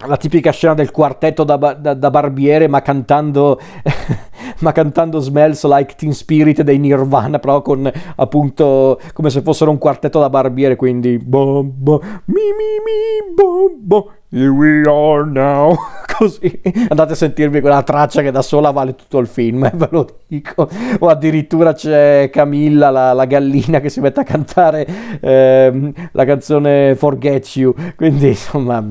la 0.06 0.18
tipica 0.18 0.52
scena 0.52 0.74
del 0.74 0.92
quartetto 0.92 1.44
da, 1.44 1.56
da, 1.56 1.94
da 1.94 2.10
barbiere 2.10 2.68
ma 2.68 2.82
cantando 2.82 3.60
ma 4.60 4.72
cantando 4.72 5.20
Smells 5.20 5.66
Like 5.66 5.96
Teen 5.96 6.14
Spirit 6.14 6.62
dei 6.62 6.78
Nirvana, 6.80 7.40
però 7.40 7.62
con 7.62 7.90
appunto 8.16 9.00
come 9.14 9.30
se 9.30 9.42
fossero 9.42 9.72
un 9.72 9.78
quartetto 9.78 10.20
da 10.20 10.30
barbiere, 10.30 10.76
quindi 10.76 11.18
bom, 11.18 11.70
bom, 11.74 12.00
mi 12.26 12.42
mi 12.42 12.80
mi 12.84 13.34
bom, 13.34 13.72
bom. 13.78 14.04
Here 14.36 14.50
we 14.50 14.82
are 14.82 15.26
now. 15.26 15.76
Così 16.18 16.60
andate 16.88 17.14
a 17.14 17.16
sentirvi 17.16 17.62
quella 17.62 17.84
traccia 17.84 18.24
che 18.24 18.32
da 18.32 18.42
sola 18.42 18.72
vale 18.72 18.96
tutto 18.96 19.20
il 19.20 19.28
film, 19.28 19.64
eh, 19.66 19.72
ve 19.76 19.88
lo 19.92 20.22
dico. 20.26 20.68
O 21.00 21.08
addirittura 21.08 21.74
c'è 21.74 22.32
Camilla, 22.32 22.90
la, 22.90 23.14
la 23.14 23.26
gallina, 23.26 23.80
che 23.80 23.90
si 23.90 24.00
mette 24.00 24.22
a 24.22 24.24
cantare 24.24 24.88
ehm, 25.22 25.94
la 26.14 26.26
canzone 26.26 26.96
Forget 26.96 27.56
You. 27.56 27.76
Quindi 27.96 28.30
insomma 28.30 28.84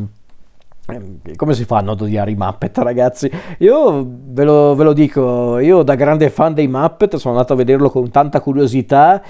come 1.36 1.54
si 1.54 1.64
fa 1.64 1.78
a 1.78 1.80
non 1.80 1.96
odiare 2.00 2.32
i 2.32 2.34
Muppet, 2.34 2.76
ragazzi? 2.78 3.30
Io 3.58 4.04
ve 4.06 4.44
lo, 4.44 4.74
ve 4.74 4.84
lo, 4.84 4.92
dico, 4.92 5.58
io 5.58 5.82
da 5.82 5.94
grande 5.94 6.28
fan 6.28 6.54
dei 6.54 6.66
Muppet 6.66 7.16
sono 7.16 7.34
andato 7.34 7.52
a 7.52 7.56
vederlo 7.56 7.88
con 7.88 8.10
tanta 8.10 8.40
curiosità 8.40 9.22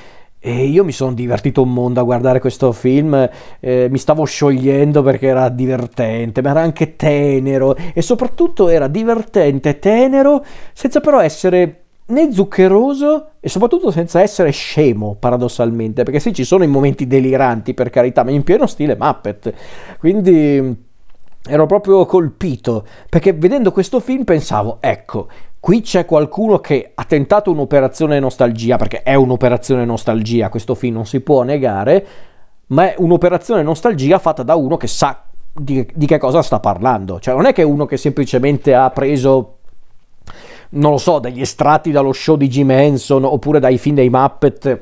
e 0.44 0.64
io 0.64 0.82
mi 0.82 0.90
sono 0.90 1.12
divertito 1.12 1.62
un 1.62 1.72
mondo 1.72 2.00
a 2.00 2.02
guardare 2.02 2.40
questo 2.40 2.72
film, 2.72 3.28
eh, 3.60 3.86
mi 3.88 3.98
stavo 3.98 4.24
sciogliendo 4.24 5.02
perché 5.02 5.28
era 5.28 5.48
divertente, 5.48 6.42
ma 6.42 6.50
era 6.50 6.62
anche 6.62 6.96
tenero 6.96 7.76
e 7.76 8.02
soprattutto 8.02 8.68
era 8.68 8.88
divertente, 8.88 9.78
tenero, 9.78 10.44
senza 10.72 10.98
però 10.98 11.20
essere 11.20 11.82
né 12.06 12.32
zuccheroso 12.32 13.34
e 13.38 13.48
soprattutto 13.48 13.92
senza 13.92 14.20
essere 14.20 14.50
scemo 14.50 15.14
paradossalmente, 15.14 16.02
perché 16.02 16.18
sì 16.18 16.34
ci 16.34 16.44
sono 16.44 16.64
i 16.64 16.68
momenti 16.68 17.06
deliranti 17.06 17.72
per 17.72 17.90
carità, 17.90 18.24
ma 18.24 18.32
in 18.32 18.42
pieno 18.42 18.66
stile 18.66 18.96
Muppet, 18.98 19.52
quindi 20.00 20.90
ero 21.44 21.66
proprio 21.66 22.06
colpito 22.06 22.86
perché 23.08 23.32
vedendo 23.32 23.72
questo 23.72 24.00
film 24.00 24.24
pensavo, 24.24 24.78
ecco, 24.80 25.28
qui 25.58 25.80
c'è 25.80 26.04
qualcuno 26.04 26.58
che 26.58 26.92
ha 26.94 27.04
tentato 27.04 27.50
un'operazione 27.50 28.18
nostalgia, 28.18 28.76
perché 28.76 29.02
è 29.02 29.14
un'operazione 29.14 29.84
nostalgia, 29.84 30.48
questo 30.48 30.74
film 30.74 30.94
non 30.94 31.06
si 31.06 31.20
può 31.20 31.42
negare, 31.42 32.06
ma 32.68 32.90
è 32.90 32.94
un'operazione 32.98 33.62
nostalgia 33.62 34.18
fatta 34.18 34.42
da 34.42 34.54
uno 34.54 34.76
che 34.76 34.86
sa 34.86 35.24
di, 35.52 35.86
di 35.94 36.06
che 36.06 36.18
cosa 36.18 36.42
sta 36.42 36.60
parlando. 36.60 37.20
Cioè 37.20 37.34
non 37.34 37.46
è 37.46 37.52
che 37.52 37.62
uno 37.62 37.86
che 37.86 37.96
semplicemente 37.96 38.74
ha 38.74 38.90
preso 38.90 39.58
non 40.74 40.92
lo 40.92 40.98
so, 40.98 41.18
degli 41.18 41.40
estratti 41.40 41.90
dallo 41.90 42.12
show 42.12 42.36
di 42.36 42.48
Jim 42.48 42.70
Henson 42.70 43.24
oppure 43.24 43.60
dai 43.60 43.76
film 43.76 43.96
dei 43.96 44.08
Muppet 44.08 44.80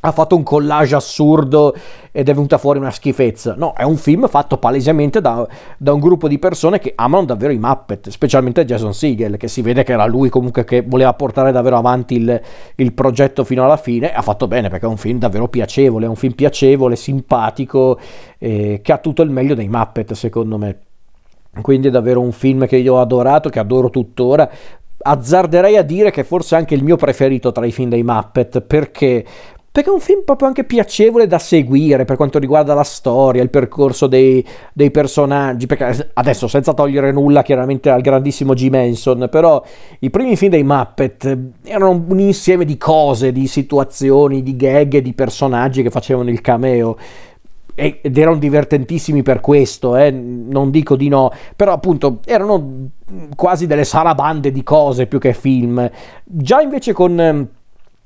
ha 0.00 0.12
fatto 0.12 0.36
un 0.36 0.42
collage 0.42 0.94
assurdo 0.94 1.74
ed 2.10 2.28
è 2.28 2.32
venuta 2.32 2.58
fuori 2.58 2.78
una 2.78 2.90
schifezza. 2.90 3.54
No, 3.56 3.74
è 3.76 3.82
un 3.82 3.96
film 3.96 4.26
fatto 4.28 4.56
palesemente 4.58 5.20
da, 5.20 5.46
da, 5.76 5.92
un 5.92 6.00
gruppo 6.00 6.26
di 6.26 6.38
persone 6.38 6.78
che 6.78 6.92
amano 6.96 7.26
davvero 7.26 7.52
i 7.52 7.58
Muppet, 7.58 8.08
specialmente 8.08 8.64
Jason 8.64 8.94
Segel, 8.94 9.36
che 9.36 9.48
si 9.48 9.60
vede 9.62 9.82
che 9.82 9.92
era 9.92 10.06
lui 10.06 10.28
comunque 10.28 10.64
che 10.64 10.82
voleva 10.82 11.12
portare 11.14 11.52
davvero 11.52 11.76
avanti 11.76 12.14
il, 12.16 12.40
il 12.76 12.92
progetto 12.92 13.44
fino 13.44 13.64
alla 13.64 13.76
fine. 13.76 14.12
Ha 14.12 14.22
fatto 14.22 14.48
bene 14.48 14.68
perché 14.68 14.86
è 14.86 14.88
un 14.88 14.96
film 14.96 15.18
davvero 15.18 15.48
piacevole, 15.48 16.06
è 16.06 16.08
un 16.08 16.16
film 16.16 16.32
piacevole, 16.32 16.96
simpatico, 16.96 17.98
eh, 18.38 18.80
che 18.82 18.92
ha 18.92 18.98
tutto 18.98 19.22
il 19.22 19.30
meglio 19.30 19.54
dei 19.54 19.68
Muppet, 19.68 20.12
secondo 20.12 20.56
me. 20.56 20.78
Quindi 21.60 21.88
è 21.88 21.90
davvero 21.90 22.20
un 22.20 22.32
film 22.32 22.66
che 22.66 22.76
io 22.76 22.94
ho 22.94 23.00
adorato, 23.00 23.48
che 23.48 23.58
adoro 23.58 23.90
tuttora, 23.90 24.48
azzarderei 25.02 25.76
a 25.76 25.82
dire 25.82 26.10
che 26.10 26.24
forse 26.24 26.54
è 26.54 26.58
anche 26.58 26.74
il 26.74 26.84
mio 26.84 26.96
preferito 26.96 27.52
tra 27.52 27.64
i 27.64 27.72
film 27.72 27.88
dei 27.88 28.02
Muppet 28.02 28.60
perché 28.60 29.24
perché 29.72 29.88
è 29.88 29.92
un 29.92 30.00
film 30.00 30.22
proprio 30.24 30.48
anche 30.48 30.64
piacevole 30.64 31.28
da 31.28 31.38
seguire 31.38 32.04
per 32.04 32.16
quanto 32.16 32.40
riguarda 32.40 32.74
la 32.74 32.82
storia, 32.82 33.40
il 33.40 33.50
percorso 33.50 34.08
dei, 34.08 34.44
dei 34.72 34.90
personaggi, 34.90 35.66
perché 35.66 36.10
adesso 36.14 36.48
senza 36.48 36.74
togliere 36.74 37.12
nulla 37.12 37.42
chiaramente 37.42 37.88
al 37.88 38.00
grandissimo 38.00 38.54
Jim 38.54 38.74
Henson, 38.74 39.28
però 39.30 39.62
i 40.00 40.10
primi 40.10 40.36
film 40.36 40.50
dei 40.50 40.64
Muppet 40.64 41.38
erano 41.62 42.04
un 42.08 42.18
insieme 42.18 42.64
di 42.64 42.76
cose, 42.76 43.30
di 43.30 43.46
situazioni, 43.46 44.42
di 44.42 44.56
gag 44.56 44.98
di 44.98 45.12
personaggi 45.12 45.82
che 45.84 45.90
facevano 45.90 46.30
il 46.30 46.40
cameo 46.40 46.96
ed 47.76 48.18
erano 48.18 48.36
divertentissimi 48.36 49.22
per 49.22 49.40
questo, 49.40 49.96
eh, 49.96 50.10
non 50.10 50.70
dico 50.70 50.96
di 50.96 51.08
no, 51.08 51.32
però 51.54 51.72
appunto 51.72 52.18
erano 52.26 52.88
quasi 53.36 53.66
delle 53.66 53.84
sarabande 53.84 54.50
di 54.50 54.62
cose 54.62 55.06
più 55.06 55.18
che 55.18 55.32
film. 55.32 55.88
Già 56.24 56.60
invece 56.60 56.92
con 56.92 57.18
ehm, 57.18 57.48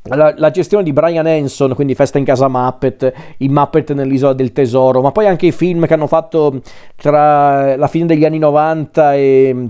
la, 0.07 0.35
la, 0.37 0.51
gestione 0.51 0.85
di 0.85 0.93
Brian 0.93 1.27
Hanson, 1.27 1.75
quindi 1.75 1.95
Festa 1.95 2.19
in 2.19 2.25
casa 2.25 2.49
Muppet, 2.49 3.13
i 3.39 3.49
Muppet 3.49 3.93
nell'isola 3.93 4.35
del 4.35 4.53
tesoro, 4.53 5.01
ma 5.01 5.13
poi 5.13 5.27
anche 5.27 5.47
i 5.47 5.53
film 5.53 5.87
che 5.87 5.95
hanno 5.95 6.07
fatto 6.07 6.61
tra 6.97 7.75
la 7.77 7.87
fine 7.89 8.07
degli 8.07 8.25
anni 8.25 8.39
90 8.39 9.15
e, 9.15 9.69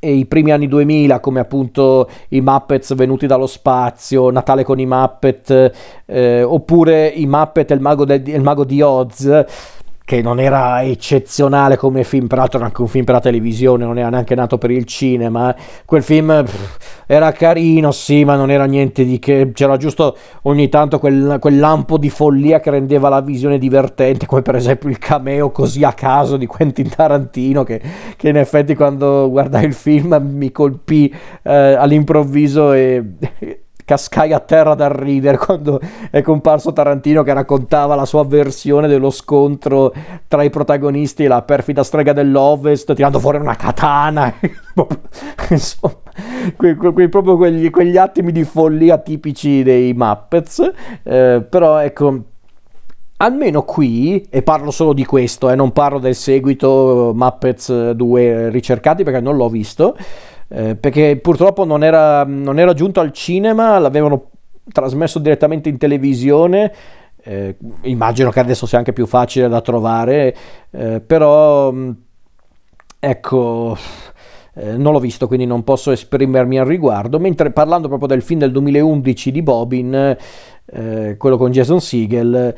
e 0.00 0.12
i 0.12 0.26
primi 0.26 0.50
anni 0.50 0.68
2000, 0.68 1.20
come 1.20 1.40
appunto 1.40 2.08
i 2.28 2.42
Muppets 2.42 2.94
venuti 2.94 3.26
dallo 3.26 3.46
spazio, 3.46 4.30
Natale 4.30 4.64
con 4.64 4.78
i 4.78 4.86
Muppet, 4.86 5.72
eh, 6.04 6.42
oppure 6.42 7.06
i 7.06 7.26
Muppet 7.26 7.70
e 7.70 7.74
il 7.74 7.80
mago, 7.80 8.04
de, 8.04 8.22
il 8.26 8.42
mago 8.42 8.64
di 8.64 8.82
Oz 8.82 9.44
che 10.08 10.22
non 10.22 10.40
era 10.40 10.82
eccezionale 10.82 11.76
come 11.76 12.02
film, 12.02 12.28
peraltro 12.28 12.56
era 12.56 12.68
anche 12.68 12.80
un 12.80 12.88
film 12.88 13.04
per 13.04 13.16
la 13.16 13.20
televisione, 13.20 13.84
non 13.84 13.98
era 13.98 14.08
neanche 14.08 14.34
nato 14.34 14.56
per 14.56 14.70
il 14.70 14.86
cinema. 14.86 15.54
Quel 15.84 16.02
film 16.02 16.44
pff, 16.46 17.04
era 17.04 17.30
carino, 17.32 17.90
sì, 17.92 18.24
ma 18.24 18.34
non 18.34 18.50
era 18.50 18.64
niente 18.64 19.04
di 19.04 19.18
che. 19.18 19.50
C'era 19.52 19.76
giusto 19.76 20.16
ogni 20.44 20.70
tanto 20.70 20.98
quel, 20.98 21.36
quel, 21.38 21.58
lampo 21.58 21.98
di 21.98 22.08
follia 22.08 22.58
che 22.58 22.70
rendeva 22.70 23.10
la 23.10 23.20
visione 23.20 23.58
divertente, 23.58 24.24
come 24.24 24.40
per 24.40 24.54
esempio 24.54 24.88
il 24.88 24.96
cameo 24.96 25.50
così 25.50 25.84
a 25.84 25.92
caso 25.92 26.38
di 26.38 26.46
Quentin 26.46 26.88
Tarantino, 26.88 27.62
che, 27.62 27.78
che 28.16 28.30
in 28.30 28.38
effetti 28.38 28.74
quando 28.74 29.28
guardai 29.28 29.66
il 29.66 29.74
film 29.74 30.18
mi 30.22 30.50
colpì 30.50 31.14
eh, 31.42 31.52
all'improvviso 31.52 32.72
e 32.72 33.04
cascai 33.88 34.34
a 34.34 34.40
terra 34.40 34.74
dal 34.74 34.90
ridere 34.90 35.38
quando 35.40 35.80
è 36.10 36.20
comparso 36.20 36.74
Tarantino 36.74 37.22
che 37.22 37.32
raccontava 37.32 37.94
la 37.94 38.04
sua 38.04 38.22
versione 38.26 38.86
dello 38.86 39.08
scontro 39.08 39.94
tra 40.28 40.42
i 40.42 40.50
protagonisti 40.50 41.24
e 41.24 41.28
la 41.28 41.40
perfida 41.40 41.82
strega 41.82 42.12
dell'Ovest 42.12 42.92
tirando 42.92 43.18
fuori 43.18 43.38
una 43.38 43.56
katana. 43.56 44.34
Insomma 45.48 45.96
que, 46.58 46.76
que, 46.76 47.08
proprio 47.08 47.38
quegli, 47.38 47.70
quegli, 47.70 47.96
attimi 47.96 48.30
di 48.30 48.44
follia 48.44 48.98
tipici 48.98 49.62
dei 49.62 49.94
Muppets. 49.94 50.70
Eh, 51.02 51.46
però 51.48 51.78
ecco 51.78 52.22
almeno 53.16 53.62
qui, 53.62 54.26
e 54.28 54.42
parlo 54.42 54.70
solo 54.70 54.92
di 54.92 55.06
questo, 55.06 55.50
eh, 55.50 55.54
non 55.54 55.72
parlo 55.72 55.98
del 55.98 56.14
seguito 56.14 57.12
Muppets 57.14 57.92
2 57.92 58.50
ricercati 58.50 59.02
perché 59.02 59.20
non 59.20 59.36
l'ho 59.36 59.48
visto, 59.48 59.96
eh, 60.48 60.76
perché 60.76 61.18
purtroppo 61.18 61.64
non 61.64 61.84
era, 61.84 62.24
non 62.24 62.58
era 62.58 62.72
giunto 62.72 63.00
al 63.00 63.12
cinema, 63.12 63.78
l'avevano 63.78 64.30
trasmesso 64.72 65.18
direttamente 65.18 65.68
in 65.68 65.78
televisione. 65.78 66.72
Eh, 67.20 67.56
immagino 67.82 68.30
che 68.30 68.40
adesso 68.40 68.64
sia 68.64 68.78
anche 68.78 68.92
più 68.92 69.06
facile 69.06 69.48
da 69.48 69.60
trovare, 69.60 70.34
eh, 70.70 71.00
però 71.00 71.70
mm, 71.72 71.90
ecco, 72.98 73.76
eh, 74.54 74.76
non 74.76 74.92
l'ho 74.92 75.00
visto, 75.00 75.26
quindi 75.26 75.46
non 75.46 75.64
posso 75.64 75.90
esprimermi 75.90 76.58
al 76.58 76.66
riguardo. 76.66 77.18
Mentre 77.18 77.50
parlando 77.50 77.88
proprio 77.88 78.08
del 78.08 78.22
film 78.22 78.40
del 78.40 78.52
2011 78.52 79.30
di 79.30 79.42
Bobin, 79.42 80.16
eh, 80.70 81.16
quello 81.16 81.36
con 81.36 81.50
Jason 81.50 81.80
Siegel, 81.80 82.54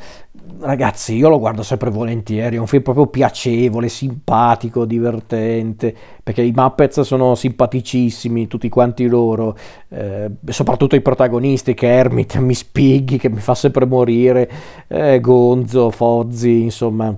ragazzi, 0.59 1.15
io 1.15 1.29
lo 1.29 1.39
guardo 1.39 1.63
sempre 1.63 1.89
volentieri, 1.89 2.57
è 2.57 2.59
un 2.59 2.67
film 2.67 2.83
proprio 2.83 3.07
piacevole, 3.07 3.87
simpatico, 3.87 4.85
divertente, 4.85 5.95
perché 6.21 6.41
i 6.41 6.51
Muppets 6.53 7.01
sono 7.01 7.35
simpaticissimi, 7.35 8.47
tutti 8.47 8.69
quanti 8.69 9.07
loro, 9.07 9.55
eh, 9.89 10.29
soprattutto 10.45 10.95
i 10.95 11.01
protagonisti, 11.01 11.73
che 11.73 11.87
Hermit, 11.87 12.37
Miss 12.39 12.63
Piggy, 12.63 13.17
che 13.17 13.29
mi 13.29 13.39
fa 13.39 13.55
sempre 13.55 13.85
morire, 13.85 14.49
eh, 14.87 15.19
Gonzo, 15.19 15.89
Fozzi, 15.89 16.63
insomma 16.63 17.15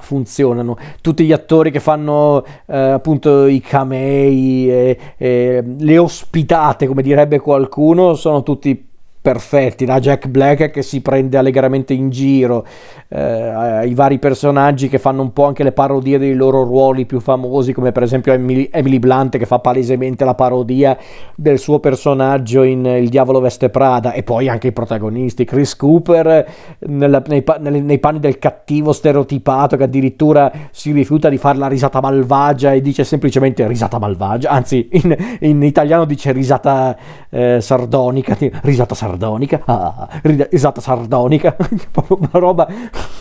funzionano. 0.00 0.76
Tutti 1.00 1.24
gli 1.24 1.32
attori 1.32 1.70
che 1.70 1.80
fanno 1.80 2.44
eh, 2.66 2.76
appunto 2.76 3.46
i 3.46 3.60
camei 3.60 4.70
e, 4.70 4.98
e 5.16 5.64
le 5.78 5.98
ospitate 5.98 6.86
come 6.86 7.02
direbbe 7.02 7.38
qualcuno 7.38 8.14
sono 8.14 8.42
tutti 8.42 8.87
perfetti, 9.20 9.84
da 9.84 9.98
Jack 9.98 10.28
Black 10.28 10.70
che 10.70 10.82
si 10.82 11.00
prende 11.00 11.36
allegramente 11.36 11.92
in 11.92 12.10
giro, 12.10 12.64
eh, 13.08 13.86
i 13.86 13.94
vari 13.94 14.18
personaggi 14.18 14.88
che 14.88 14.98
fanno 14.98 15.22
un 15.22 15.32
po' 15.32 15.44
anche 15.44 15.64
le 15.64 15.72
parodie 15.72 16.18
dei 16.18 16.34
loro 16.34 16.62
ruoli 16.62 17.04
più 17.04 17.20
famosi, 17.20 17.72
come 17.72 17.92
per 17.92 18.04
esempio 18.04 18.32
Emily, 18.32 18.68
Emily 18.70 18.98
Blunt 18.98 19.36
che 19.36 19.46
fa 19.46 19.58
palesemente 19.58 20.24
la 20.24 20.34
parodia 20.34 20.96
del 21.34 21.58
suo 21.58 21.80
personaggio 21.80 22.62
in 22.62 22.84
Il 22.84 23.08
diavolo 23.08 23.40
veste 23.40 23.70
Prada, 23.70 24.12
e 24.12 24.22
poi 24.22 24.48
anche 24.48 24.68
i 24.68 24.72
protagonisti, 24.72 25.44
Chris 25.44 25.74
Cooper 25.76 26.46
nella, 26.80 27.22
nei, 27.26 27.44
nei, 27.58 27.80
nei 27.82 27.98
panni 27.98 28.20
del 28.20 28.38
cattivo 28.38 28.92
stereotipato 28.92 29.76
che 29.76 29.84
addirittura 29.84 30.50
si 30.70 30.92
rifiuta 30.92 31.28
di 31.28 31.38
fare 31.38 31.58
la 31.58 31.66
risata 31.66 32.00
malvagia 32.00 32.72
e 32.72 32.80
dice 32.80 33.04
semplicemente 33.04 33.66
risata 33.66 33.98
malvagia, 33.98 34.50
anzi 34.50 34.88
in, 34.92 35.16
in 35.40 35.62
italiano 35.62 36.04
dice 36.04 36.32
risata 36.32 36.96
eh, 37.30 37.60
sardonica, 37.60 38.36
risata 38.62 38.94
sardonica 38.94 39.07
sardonica, 39.08 39.62
ah, 39.64 40.08
risata 40.22 40.80
sardonica, 40.80 41.56
una 42.08 42.30
roba, 42.32 42.68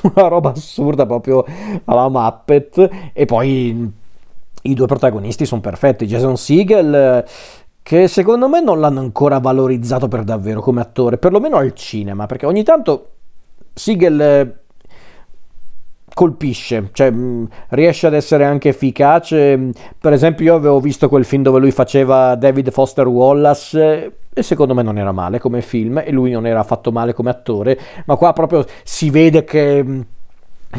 una 0.02 0.28
roba 0.28 0.52
assurda 0.52 1.06
proprio 1.06 1.46
alla 1.86 2.10
Muppet. 2.10 3.12
E 3.14 3.26
poi 3.26 3.94
i 4.62 4.74
due 4.74 4.88
protagonisti 4.88 5.46
sono 5.46 5.62
perfetti, 5.62 6.06
Jason 6.06 6.38
Siegel 6.38 7.26
che 7.88 8.10
secondo 8.10 8.50
me 8.50 8.60
non 8.60 8.82
l'hanno 8.82 9.00
ancora 9.00 9.40
valorizzato 9.40 10.10
per 10.10 10.26
davvero 10.26 10.60
come 10.60 10.82
attore, 10.82 11.18
perlomeno 11.18 11.56
al 11.56 11.74
cinema, 11.74 12.26
perché 12.26 12.46
ogni 12.46 12.64
tanto 12.64 13.12
Siegel 13.74 14.56
colpisce, 16.14 16.90
cioè 16.92 17.10
mh, 17.10 17.48
riesce 17.70 18.08
ad 18.08 18.14
essere 18.14 18.44
anche 18.44 18.70
efficace. 18.70 19.72
Per 19.98 20.12
esempio, 20.12 20.44
io 20.44 20.56
avevo 20.56 20.82
visto 20.82 21.08
quel 21.08 21.24
film 21.24 21.44
dove 21.44 21.60
lui 21.60 21.72
faceva 21.72 22.36
David 22.36 22.72
Foster 22.72 23.08
Wallace 23.08 24.12
e 24.40 24.44
secondo 24.44 24.74
me 24.74 24.84
non 24.84 24.98
era 24.98 25.12
male 25.12 25.40
come 25.40 25.62
film 25.62 26.02
e 26.06 26.12
lui 26.12 26.32
non 26.32 26.46
era 26.46 26.60
affatto 26.60 26.92
male 26.92 27.14
come 27.14 27.30
attore, 27.30 27.80
ma 28.06 28.16
qua 28.16 28.34
proprio 28.34 28.66
si 28.84 29.10
vede 29.10 29.44
che 29.44 30.06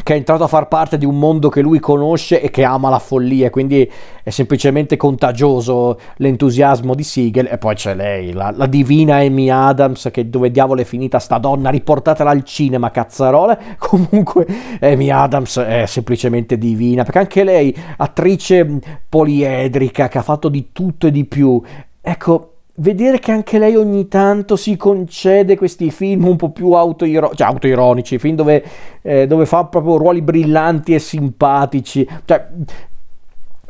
che 0.03 0.13
è 0.13 0.17
entrato 0.17 0.45
a 0.45 0.49
far 0.49 0.69
parte 0.69 0.99
di 0.99 1.07
un 1.07 1.19
mondo 1.19 1.49
che 1.49 1.63
lui 1.63 1.81
conosce 1.81 2.43
e 2.43 2.51
che 2.51 2.63
ama 2.63 2.91
la 2.91 2.99
follia, 2.99 3.49
quindi 3.51 3.91
è 4.23 4.31
semplicemente 4.31 4.97
contagioso 4.97 5.99
l'entusiasmo 6.17 6.95
di 6.95 7.03
Siegel 7.03 7.49
e 7.51 7.57
poi 7.57 7.75
c'è 7.75 7.95
lei, 7.95 8.33
la, 8.33 8.53
la 8.55 8.67
divina 8.67 9.17
Amy 9.17 9.49
Adams, 9.49 10.11
che 10.13 10.29
dove 10.29 10.51
diavolo 10.51 10.83
è 10.83 10.85
finita 10.85 11.19
sta 11.19 11.39
donna, 11.39 11.71
riportatela 11.71 12.31
al 12.31 12.45
cinema, 12.45 12.91
cazzarola, 12.91 13.59
comunque 13.79 14.47
Amy 14.81 15.11
Adams 15.11 15.59
è 15.59 15.87
semplicemente 15.87 16.59
divina, 16.59 17.03
perché 17.03 17.19
anche 17.19 17.45
lei, 17.45 17.75
attrice 17.97 18.81
poliedrica, 19.09 20.09
che 20.09 20.19
ha 20.19 20.23
fatto 20.23 20.51
di 20.51 20.69
tutto 20.71 21.07
e 21.07 21.11
di 21.11 21.25
più, 21.25 21.61
ecco, 22.01 22.53
vedere 22.79 23.19
che 23.19 23.33
anche 23.33 23.59
lei 23.59 23.77
ogni 23.77 24.09
tanto 24.09 24.57
si 24.57 24.77
concede 24.77 25.57
questi 25.57 25.91
film 25.91 26.27
un 26.27 26.37
po' 26.37 26.51
più 26.51 26.73
autoiro- 26.73 27.35
cioè, 27.35 27.47
autoironici, 27.47 28.19
film 28.19 28.37
dove, 28.37 28.65
eh, 29.03 29.27
dove, 29.27 29.47
fa 29.47 29.65
proprio 29.65 29.97
ruoli 29.97 30.23
brillanti 30.23 30.95
e 30.95 30.99
simpatici. 30.99 32.07
Cioè, 32.25 32.49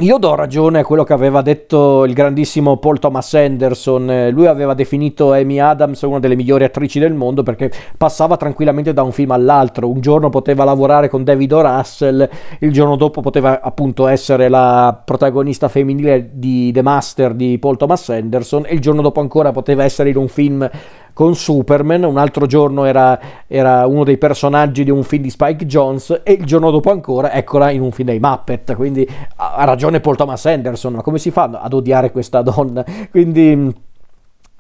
io 0.01 0.19
do 0.19 0.37
ragione 0.37 0.79
a 0.79 0.85
quello 0.85 1.03
che 1.03 1.13
aveva 1.13 1.43
detto 1.43 2.05
il 2.05 2.13
grandissimo 2.13 2.77
Paul 2.77 3.01
Thomas 3.01 3.35
Anderson. 3.35 4.29
Lui 4.31 4.47
aveva 4.47 4.73
definito 4.75 5.33
Amy 5.33 5.59
Adams 5.59 6.03
una 6.03 6.21
delle 6.21 6.37
migliori 6.37 6.63
attrici 6.63 7.01
del 7.01 7.15
mondo 7.15 7.43
perché 7.43 7.73
passava 7.97 8.37
tranquillamente 8.37 8.93
da 8.93 9.03
un 9.03 9.11
film 9.11 9.33
all'altro. 9.33 9.91
Un 9.91 10.01
giorno 10.01 10.29
poteva 10.29 10.63
lavorare 10.63 11.09
con 11.09 11.25
David 11.25 11.51
o. 11.51 11.63
Russell, 11.63 12.29
il 12.61 12.73
giorno 12.73 12.95
dopo 12.95 13.21
poteva 13.21 13.61
appunto 13.61 14.07
essere 14.07 14.49
la 14.49 15.03
protagonista 15.05 15.67
femminile 15.67 16.31
di 16.33 16.71
The 16.71 16.83
Master 16.83 17.35
di 17.35 17.59
Paul 17.59 17.77
Thomas 17.77 18.09
Anderson 18.09 18.67
e 18.67 18.75
il 18.75 18.81
giorno 18.81 19.03
dopo 19.03 19.19
ancora 19.19 19.51
poteva 19.51 19.83
essere 19.83 20.11
in 20.11 20.17
un 20.17 20.29
film 20.29 20.71
con 21.19 21.35
Superman, 21.35 22.05
un 22.05 22.17
altro 22.17 22.47
giorno 22.47 22.85
era, 22.85 23.19
era, 23.49 23.89
uno 23.89 24.05
dei 24.05 24.19
personaggi 24.19 24.85
di 24.85 24.91
un 24.91 25.03
film 25.03 25.25
di 25.25 25.31
Spike 25.31 25.67
Jones 25.67 26.21
e 26.23 26.35
il 26.35 26.45
giorno 26.45 26.71
dopo 26.71 26.93
ancora 26.93 27.33
eccola 27.33 27.73
in 27.73 27.81
un 27.81 27.91
film 27.91 28.07
dei 28.07 28.21
Muppet, 28.21 28.77
quindi 28.77 29.05
ha 29.35 29.65
ragione 29.65 29.99
Paul 29.99 30.15
Thomas 30.15 30.47
Anderson, 30.47 30.93
ma 30.93 31.03
come 31.03 31.19
si 31.19 31.33
fa 31.33 31.51
ad 31.61 31.73
odiare 31.73 32.13
questa 32.13 32.41
donna? 32.43 32.85
Quindi... 33.11 33.75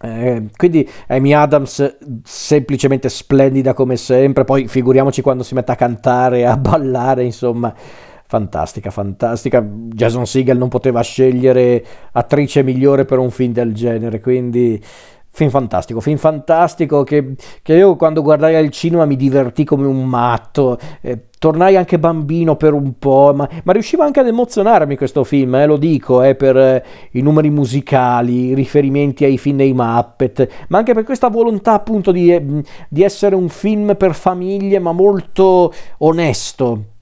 Eh, 0.01 0.45
quindi 0.57 0.89
Amy 1.09 1.33
Adams 1.33 1.97
semplicemente 2.23 3.09
splendida 3.09 3.73
come 3.73 3.97
sempre, 3.97 4.45
poi 4.45 4.69
figuriamoci 4.69 5.23
quando 5.23 5.43
si 5.43 5.55
mette 5.55 5.73
a 5.73 5.77
cantare, 5.77 6.47
a 6.47 6.57
ballare, 6.57 7.25
insomma, 7.25 7.75
fantastica, 8.25 8.91
fantastica. 8.91 9.61
Jason 9.61 10.27
Segel 10.27 10.57
non 10.57 10.69
poteva 10.69 11.01
scegliere 11.03 11.85
attrice 12.13 12.63
migliore 12.63 13.05
per 13.05 13.19
un 13.19 13.31
film 13.31 13.53
del 13.53 13.75
genere, 13.75 14.21
quindi 14.21 14.81
Film 15.39 15.51
fantastico, 15.51 16.01
film 16.01 16.17
fantastico 16.17 17.05
che, 17.05 17.37
che, 17.63 17.75
io 17.75 17.95
quando 17.95 18.23
guardai 18.23 18.57
al 18.57 18.71
cinema 18.71 19.05
mi 19.05 19.15
divertì 19.15 19.63
come 19.63 19.87
un 19.87 20.05
matto, 20.05 20.77
eh, 21.01 21.27
tornai 21.39 21.77
anche 21.77 21.97
bambino 22.01 22.57
per 22.57 22.73
un 22.73 22.99
po', 22.99 23.33
ma, 23.37 23.49
ma 23.63 23.73
riusciva 23.73 24.05
anche 24.05 24.19
ad 24.19 24.27
emozionarmi 24.27 24.97
questo 24.97 25.23
film, 25.23 25.55
eh, 25.55 25.67
lo 25.67 25.77
dico, 25.77 26.25
eh, 26.25 26.35
per 26.35 26.57
eh, 26.57 26.85
i 27.13 27.21
numeri 27.21 27.51
musicali, 27.51 28.47
i 28.47 28.55
riferimenti 28.55 29.25
ai 29.25 29.39
film 29.39 29.59
dei 29.59 29.73
Muppet, 29.73 30.67
ma 30.71 30.79
anche 30.79 30.93
per 30.93 31.05
questa 31.05 31.29
volontà 31.29 31.75
appunto 31.75 32.11
di, 32.11 32.35
eh, 32.35 32.45
di 32.89 33.05
essere 33.05 33.37
un 33.37 33.49
film 33.49 33.95
per 33.97 34.17
famiglie 34.17 34.81
ma 34.81 34.91
molto 34.91 35.73
onesto 35.99 36.97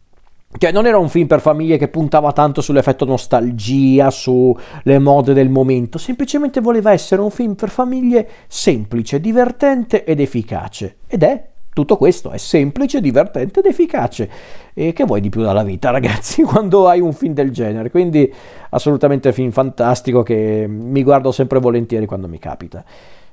cioè, 0.59 0.73
non 0.73 0.87
era 0.87 0.99
un 0.99 1.09
film 1.09 1.27
per 1.27 1.41
famiglie 1.41 1.77
che 1.77 1.89
puntava 1.89 2.33
tanto 2.33 2.61
sull'effetto 2.61 3.05
nostalgia, 3.05 4.11
sulle 4.11 4.99
mode 4.99 5.33
del 5.33 5.51
momento, 5.51 5.99
semplicemente 5.99 6.61
voleva 6.61 6.93
essere 6.93 7.21
un 7.21 7.31
film 7.31 7.55
per 7.55 7.69
famiglie 7.69 8.29
semplice, 8.47 9.21
divertente 9.21 10.05
ed 10.05 10.21
efficace. 10.21 10.97
Ed 11.07 11.23
è 11.23 11.45
tutto 11.77 11.99
questo, 11.99 12.31
è 12.31 12.39
semplice, 12.39 13.03
divertente 13.03 13.61
ed 13.61 13.67
efficace. 13.67 14.31
E 14.73 14.95
che 14.95 15.05
vuoi 15.05 15.21
di 15.21 15.29
più 15.29 15.43
dalla 15.43 15.63
vita, 15.63 15.91
ragazzi, 15.93 16.43
quando 16.43 16.89
hai 16.89 17.01
un 17.01 17.13
film 17.13 17.35
del 17.35 17.51
genere? 17.51 17.91
Quindi 17.91 18.33
assolutamente 18.71 19.33
film 19.33 19.51
fantastico 19.51 20.23
che 20.23 20.65
mi 20.67 21.03
guardo 21.03 21.33
sempre 21.33 21.59
volentieri 21.59 22.07
quando 22.07 22.29
mi 22.29 22.39
capita. 22.39 22.83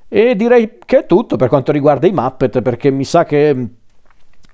E 0.06 0.36
direi 0.36 0.78
che 0.84 0.98
è 0.98 1.06
tutto 1.06 1.36
per 1.36 1.48
quanto 1.48 1.72
riguarda 1.72 2.06
i 2.06 2.12
Muppet, 2.12 2.60
perché 2.60 2.90
mi 2.90 3.04
sa 3.04 3.24
che 3.24 3.68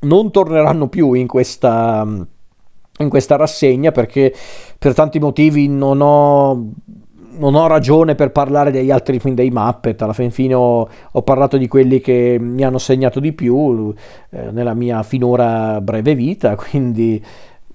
non 0.03 0.31
torneranno 0.31 0.89
più 0.89 1.13
in 1.15 1.27
questa 1.27 2.07
in 3.03 3.09
questa 3.09 3.37
rassegna 3.37 3.93
perché 3.93 4.35
per 4.79 4.95
tanti 4.95 5.19
motivi 5.19 5.69
non 5.69 6.01
ho, 6.01 6.73
non 7.39 7.55
ho 7.55 7.67
ragione 7.67 8.15
per 8.15 8.31
parlare 8.31 8.71
degli 8.71 8.91
altri 8.91 9.19
film 9.19 9.35
dei 9.35 9.51
Muppet, 9.51 10.01
alla 10.03 10.13
fin 10.13 10.31
fine 10.31 10.55
ho, 10.55 10.89
ho 11.11 11.23
parlato 11.23 11.57
di 11.57 11.69
quelli 11.69 12.01
che 12.01 12.37
mi 12.41 12.63
hanno 12.63 12.79
segnato 12.79 13.21
di 13.21 13.33
più 13.33 13.93
eh, 14.31 14.51
nella 14.51 14.75
mia 14.75 15.03
finora 15.03 15.81
breve 15.81 16.15
vita, 16.15 16.57
quindi 16.71 17.23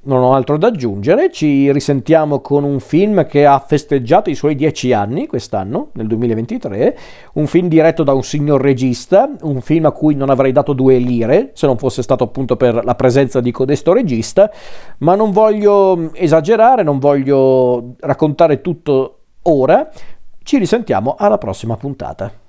non 0.05 0.21
ho 0.23 0.33
altro 0.33 0.57
da 0.57 0.67
aggiungere, 0.67 1.31
ci 1.31 1.71
risentiamo 1.71 2.39
con 2.39 2.63
un 2.63 2.79
film 2.79 3.25
che 3.25 3.45
ha 3.45 3.59
festeggiato 3.59 4.29
i 4.29 4.35
suoi 4.35 4.55
dieci 4.55 4.93
anni 4.93 5.27
quest'anno, 5.27 5.89
nel 5.93 6.07
2023, 6.07 6.97
un 7.33 7.47
film 7.47 7.67
diretto 7.67 8.03
da 8.03 8.13
un 8.13 8.23
signor 8.23 8.61
regista, 8.61 9.29
un 9.41 9.61
film 9.61 9.85
a 9.85 9.91
cui 9.91 10.15
non 10.15 10.29
avrei 10.29 10.51
dato 10.51 10.73
due 10.73 10.97
lire 10.97 11.51
se 11.53 11.65
non 11.65 11.77
fosse 11.77 12.01
stato 12.01 12.23
appunto 12.23 12.55
per 12.55 12.83
la 12.83 12.95
presenza 12.95 13.41
di 13.41 13.51
codesto 13.51 13.93
regista, 13.93 14.51
ma 14.99 15.15
non 15.15 15.31
voglio 15.31 16.13
esagerare, 16.13 16.83
non 16.83 16.99
voglio 16.99 17.95
raccontare 17.99 18.61
tutto 18.61 19.19
ora, 19.43 19.89
ci 20.43 20.57
risentiamo 20.57 21.15
alla 21.17 21.37
prossima 21.37 21.75
puntata. 21.75 22.44